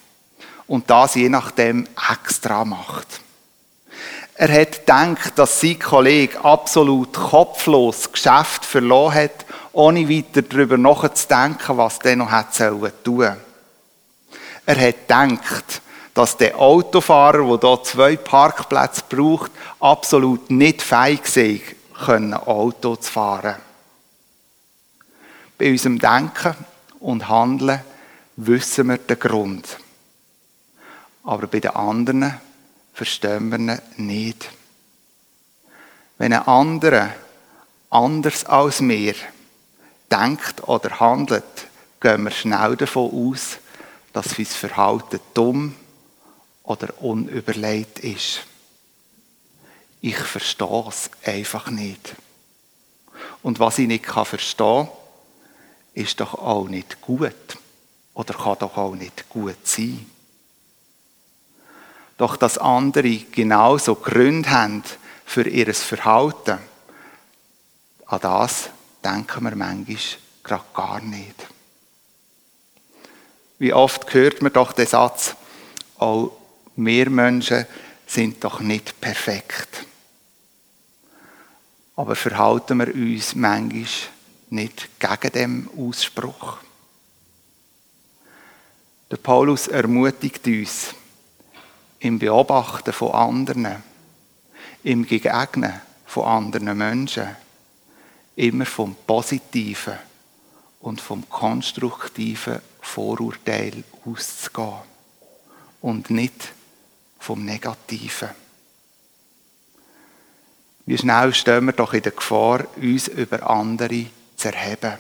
und 0.68 0.92
das 0.92 1.16
je 1.16 1.28
nachdem 1.28 1.88
extra 2.12 2.64
macht. 2.64 3.08
Er 4.36 4.62
hat 4.62 4.86
gedacht, 4.86 5.40
dass 5.40 5.60
sein 5.60 5.80
Kollege 5.80 6.46
absolut 6.46 7.14
kopflos 7.14 8.12
Geschäft 8.12 8.66
verloren 8.66 9.16
hat, 9.16 9.46
ohne 9.72 10.08
weiter 10.08 10.44
darüber 10.44 10.78
nachzudenken, 10.78 11.78
was 11.78 11.98
der 11.98 12.16
noch 12.16 12.30
tun 12.30 12.92
sollen. 13.04 13.38
Er 14.68 14.88
hat 14.88 15.08
gedacht, 15.08 15.82
dass 16.14 16.38
der 16.38 16.60
Autofahrer, 16.60 17.58
der 17.58 17.70
hier 17.70 17.84
zwei 17.84 18.16
Parkplätze 18.16 19.04
braucht, 19.10 19.52
absolut 19.80 20.52
nicht 20.52 20.82
fähig 20.82 21.26
sei, 21.28 21.62
können 22.06 22.34
Auto 22.34 22.96
zu 22.96 23.12
fahren. 23.12 23.56
Bei 25.58 25.72
unserem 25.72 26.00
Denken 26.00 26.56
und 27.00 27.28
Handeln 27.30 27.82
wissen 28.36 28.90
wir 28.90 28.98
den 28.98 29.20
Grund. 29.20 29.78
Aber 31.24 31.48
bei 31.48 31.60
den 31.60 31.72
anderen 31.72 32.40
verstehen 32.94 33.50
wir 33.50 33.60
ihn 33.60 33.82
nicht. 33.98 34.50
Wenn 36.18 36.34
ein 36.34 36.48
anderer 36.48 37.10
anders 37.90 38.46
als 38.46 38.82
wir 38.82 39.16
denkt 40.12 40.68
oder 40.68 41.00
handelt, 41.00 41.68
gehen 42.02 42.24
wir 42.24 42.32
schnell 42.32 42.76
davon 42.76 43.32
aus, 43.32 43.58
dass 44.12 44.32
sein 44.32 44.46
Verhalten 44.46 45.20
dumm 45.34 45.76
oder 46.64 47.02
unüberlegt 47.02 48.00
ist. 48.00 48.42
Ich 50.02 50.18
verstehe 50.18 50.86
es 50.88 51.10
einfach 51.26 51.70
nicht. 51.70 52.16
Und 53.42 53.60
was 53.60 53.80
ich 53.80 53.88
nicht 53.88 54.06
verstehen 54.06 54.88
kann, 54.88 54.90
ist 55.94 56.20
doch 56.20 56.34
auch 56.34 56.68
nicht 56.68 57.02
gut 57.02 57.34
oder 58.14 58.34
kann 58.34 58.58
doch 58.60 58.78
auch 58.78 58.96
nicht 58.96 59.30
gut 59.30 59.66
sein. 59.66 60.10
Doch 62.18 62.38
dass 62.38 62.58
andere 62.58 63.18
genauso 63.18 63.96
Gründe 63.96 64.50
haben 64.50 64.84
für 65.26 65.48
ihr 65.48 65.74
Verhalten, 65.74 66.60
an 68.06 68.20
das 68.22 68.70
denken 69.04 69.44
wir 69.44 69.56
manchmal 69.56 69.98
gerade 70.44 70.64
gar 70.74 71.02
nicht. 71.02 71.48
Wie 73.58 73.74
oft 73.74 74.14
hört 74.14 74.42
man 74.42 74.54
doch 74.54 74.74
den 74.74 74.88
Satz, 74.88 75.36
auch 75.98 76.32
wir 76.76 77.10
Menschen 77.10 77.66
sind 78.06 78.44
doch 78.44 78.60
nicht 78.60 79.00
perfekt. 79.00 79.86
Aber 81.96 82.16
verhalten 82.16 82.80
wir 82.80 82.94
uns 82.94 83.36
manchmal 83.36 83.86
nicht 84.50 84.90
gegen 85.00 85.32
dem 85.34 85.70
Ausspruch? 85.78 86.58
Der 89.12 89.18
Paulus 89.18 89.68
ermutigt 89.68 90.46
uns, 90.48 90.96
im 92.00 92.20
Beobachten 92.20 92.92
von 92.92 93.12
anderen, 93.12 93.84
im 94.84 95.06
Gegegnen 95.06 95.82
von 96.06 96.26
anderen 96.26 96.78
Menschen, 96.78 97.28
immer 98.36 98.66
vom 98.66 98.96
positiven 99.08 99.98
und 100.82 101.00
vom 101.00 101.30
konstruktiven 101.30 102.60
Vorurteil 102.82 103.84
auszugehen 104.06 104.82
und 105.82 106.10
nicht 106.10 106.54
vom 107.24 107.46
Negativen. 107.46 108.32
Wie 110.86 110.98
schnell 110.98 111.34
stehen 111.34 111.66
wir 111.66 111.72
doch 111.72 111.94
in 111.94 112.02
der 112.02 112.12
Gefahr, 112.12 112.66
uns 112.76 113.08
über 113.08 113.50
andere 113.50 114.08
zu 114.36 114.54
erheben. 114.54 114.98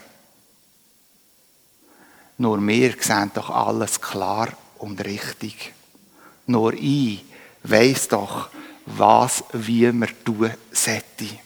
Nur 2.38 2.66
wir 2.66 2.96
sehen 2.98 3.32
doch 3.34 3.50
alles 3.50 4.00
klar 4.00 4.48
und 4.78 5.04
richtig. 5.04 5.74
Nur 6.48 6.74
ich 6.74 7.26
weiss 7.64 8.08
doch, 8.08 8.48
was 8.86 9.44
wie 9.52 9.92
man 9.92 10.10
tun 10.24 10.52
sollte. 10.72 11.40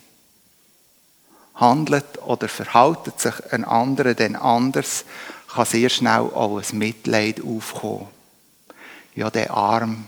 Handelt 1.56 2.20
oder 2.20 2.48
verhaltet 2.48 3.20
sich 3.20 3.52
ein 3.52 3.66
anderer 3.66 4.14
denn 4.14 4.36
anders, 4.36 5.06
kann 5.48 5.66
sehr 5.66 5.90
schnell 5.90 6.22
auch 6.22 6.62
ein 6.62 6.78
Mitleid 6.78 7.44
aufkommen. 7.44 8.10
Ja, 9.16 9.32
der 9.32 9.50
Arm 9.50 10.06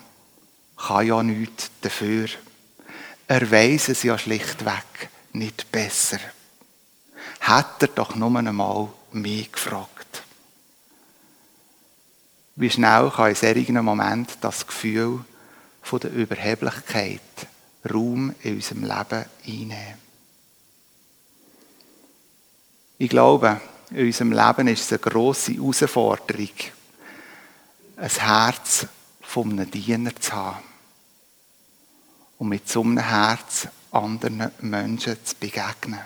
kann 0.79 1.05
ja 1.05 1.21
nichts 1.21 1.69
dafür. 1.81 2.29
Er 3.27 3.51
weiss 3.51 3.89
es 3.89 4.03
ja 4.03 4.17
schlichtweg 4.17 5.09
nicht 5.33 5.71
besser. 5.71 6.19
Hat 7.41 7.81
er 7.81 7.89
doch 7.89 8.15
nur 8.15 8.35
einmal 8.37 8.89
mich 9.11 9.51
gefragt. 9.51 10.23
Wie 12.55 12.69
schnell 12.69 13.11
kann 13.15 13.29
in 13.29 13.35
solchen 13.35 13.83
Moment 13.83 14.37
das 14.41 14.65
Gefühl 14.65 15.23
von 15.81 15.99
der 15.99 16.11
Überheblichkeit 16.11 17.21
Raum 17.89 18.35
in 18.41 18.55
unserem 18.55 18.81
Leben 18.81 19.25
einnehmen? 19.45 20.09
Ich 22.97 23.09
glaube, 23.09 23.61
in 23.91 24.07
unserem 24.07 24.33
Leben 24.33 24.67
ist 24.67 24.81
es 24.81 24.91
eine 24.91 24.99
grosse 24.99 25.53
Herausforderung, 25.53 26.49
ein 27.95 28.09
Herz 28.09 28.87
einem 29.35 29.71
Diener 29.71 30.15
zu 30.19 30.33
haben 30.33 30.68
und 32.39 32.49
mit 32.49 32.67
so 32.67 32.81
einem 32.81 32.97
Herz 32.97 33.67
anderen 33.91 34.51
Menschen 34.61 35.17
zu 35.23 35.35
begegnen. 35.35 35.99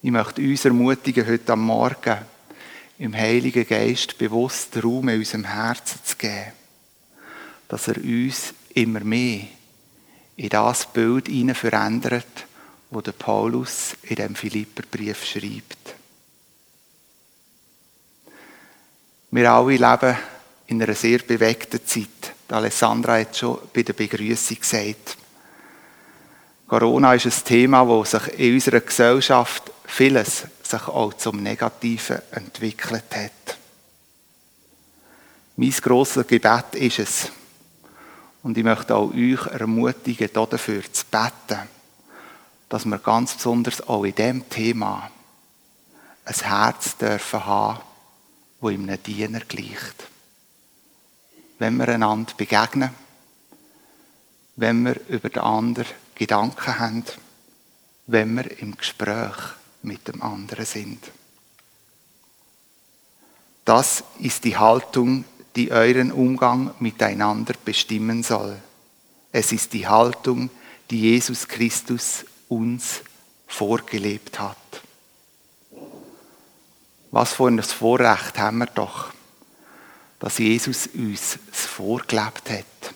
Ich 0.00 0.10
möchte 0.10 0.42
uns 0.42 0.64
ermutigen, 0.64 1.26
heute 1.26 1.52
am 1.52 1.64
Morgen 1.66 2.18
im 2.98 3.14
Heiligen 3.14 3.66
Geist 3.66 4.18
bewusst 4.18 4.82
Raum 4.82 5.08
in 5.10 5.18
unserem 5.18 5.44
Herzen 5.44 6.00
zu 6.02 6.16
geben, 6.16 6.52
dass 7.68 7.88
er 7.88 7.98
uns 7.98 8.54
immer 8.74 9.00
mehr 9.00 9.44
in 10.36 10.48
das 10.48 10.90
Bild 10.92 11.28
hinein 11.28 11.54
verändert, 11.54 12.46
wo 12.90 13.00
der 13.00 13.12
Paulus 13.12 13.94
in 14.02 14.16
dem 14.16 14.34
Philipperbrief 14.34 15.24
schreibt. 15.24 15.94
Wir 19.30 19.52
alle 19.52 19.76
leben 19.76 20.16
in 20.66 20.82
einer 20.82 20.94
sehr 20.94 21.18
bewegten 21.18 21.86
Zeit. 21.86 22.34
Alessandra 22.52 23.18
hat 23.18 23.36
schon 23.36 23.58
bei 23.72 23.82
der 23.82 23.92
Begrüßung 23.92 24.58
gesagt. 24.60 25.16
Corona 26.66 27.14
ist 27.14 27.26
ein 27.26 27.44
Thema, 27.44 27.84
das 27.84 28.12
sich 28.12 28.38
in 28.38 28.54
unserer 28.54 28.80
Gesellschaft 28.80 29.70
vieles 29.84 30.46
sich 30.62 30.88
auch 30.88 31.12
zum 31.14 31.42
Negativen 31.42 32.22
entwickelt 32.30 33.04
hat. 33.14 33.58
Mein 35.56 35.70
grosses 35.70 36.26
Gebet 36.26 36.74
ist 36.74 36.98
es, 36.98 37.32
und 38.42 38.56
ich 38.56 38.64
möchte 38.64 38.96
auch 38.96 39.12
euch 39.12 39.46
ermutigen, 39.48 40.30
dafür 40.32 40.82
zu 40.90 41.04
beten, 41.10 41.68
dass 42.68 42.86
wir 42.86 42.98
ganz 42.98 43.34
besonders 43.34 43.86
auch 43.86 44.04
in 44.04 44.14
diesem 44.14 44.48
Thema 44.48 45.10
ein 46.24 46.34
Herz 46.34 46.96
dürfen 46.96 47.44
haben, 47.44 47.80
wo 48.60 48.70
ihm 48.70 48.84
einem 48.84 49.02
Diener 49.02 49.40
gleicht. 49.40 50.11
Wenn 51.62 51.76
wir 51.76 51.90
einander 51.90 52.32
begegnen, 52.36 52.90
wenn 54.56 54.84
wir 54.84 55.00
über 55.08 55.28
den 55.28 55.42
anderen 55.42 55.86
Gedanken 56.16 56.80
haben, 56.80 57.04
wenn 58.08 58.34
wir 58.34 58.58
im 58.58 58.76
Gespräch 58.76 59.36
mit 59.82 60.08
dem 60.08 60.22
anderen 60.22 60.66
sind. 60.66 60.98
Das 63.64 64.02
ist 64.18 64.42
die 64.42 64.56
Haltung, 64.56 65.24
die 65.54 65.70
euren 65.70 66.10
Umgang 66.10 66.74
miteinander 66.80 67.54
bestimmen 67.64 68.24
soll. 68.24 68.56
Es 69.30 69.52
ist 69.52 69.72
die 69.72 69.86
Haltung, 69.86 70.50
die 70.90 70.98
Jesus 70.98 71.46
Christus 71.46 72.24
uns 72.48 73.02
vorgelebt 73.46 74.40
hat. 74.40 74.56
Was 77.12 77.34
für 77.34 77.46
ein 77.46 77.62
Vorrecht 77.62 78.36
haben 78.40 78.58
wir 78.58 78.66
doch, 78.66 79.12
dass 80.22 80.38
Jesus 80.38 80.86
uns 80.94 81.36
es 81.50 81.66
vorgelebt 81.66 82.48
hat, 82.48 82.94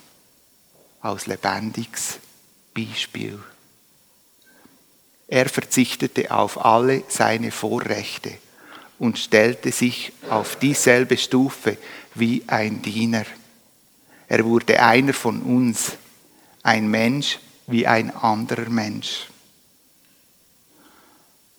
als 1.01 1.27
lebendiges 1.27 2.21
Beispiel. 2.73 3.41
Er 5.27 5.49
verzichtete 5.49 6.31
auf 6.31 6.65
alle 6.65 7.03
seine 7.09 7.51
Vorrechte 7.51 8.39
und 9.01 9.19
stellte 9.19 9.73
sich 9.73 10.12
auf 10.31 10.55
dieselbe 10.55 11.17
Stufe 11.17 11.79
wie 12.15 12.45
ein 12.47 12.81
Diener. 12.81 13.25
Er 14.29 14.45
wurde 14.45 14.81
einer 14.81 15.12
von 15.12 15.43
uns, 15.43 15.97
ein 16.62 16.89
Mensch 16.89 17.41
wie 17.67 17.89
ein 17.89 18.15
anderer 18.15 18.71
Mensch. 18.71 19.27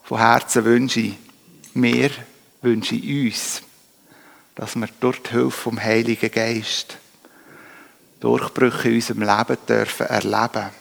Von 0.01 0.19
Herzen 0.19 0.63
wünsche 0.63 1.01
ich 1.01 1.15
mir, 1.73 2.09
wünsche 2.61 2.95
ich 2.95 3.33
uns, 3.33 3.66
dass 4.57 4.75
wir 4.75 4.89
durch 4.99 5.21
die 5.21 5.29
Hilfe 5.29 5.51
vom 5.51 5.81
Heiligen 5.81 6.31
Geist 6.31 6.97
Durchbrüche 8.19 8.89
in 8.89 8.95
unserem 8.95 9.21
Leben 9.21 9.57
dürfen 9.69 10.07
erleben, 10.07 10.71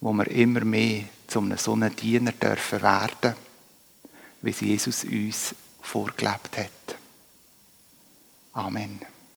wo 0.00 0.12
wir 0.14 0.26
immer 0.28 0.64
mehr 0.64 1.04
zu 1.26 1.40
einem 1.40 1.58
so 1.58 1.76
Diener 1.76 2.32
dürfen 2.32 2.80
werden, 2.80 3.34
wie 4.40 4.50
es 4.50 4.60
Jesus 4.60 5.04
uns 5.04 5.54
vorgelebt 5.82 6.56
hat. 6.56 6.96
Amen. 8.54 8.98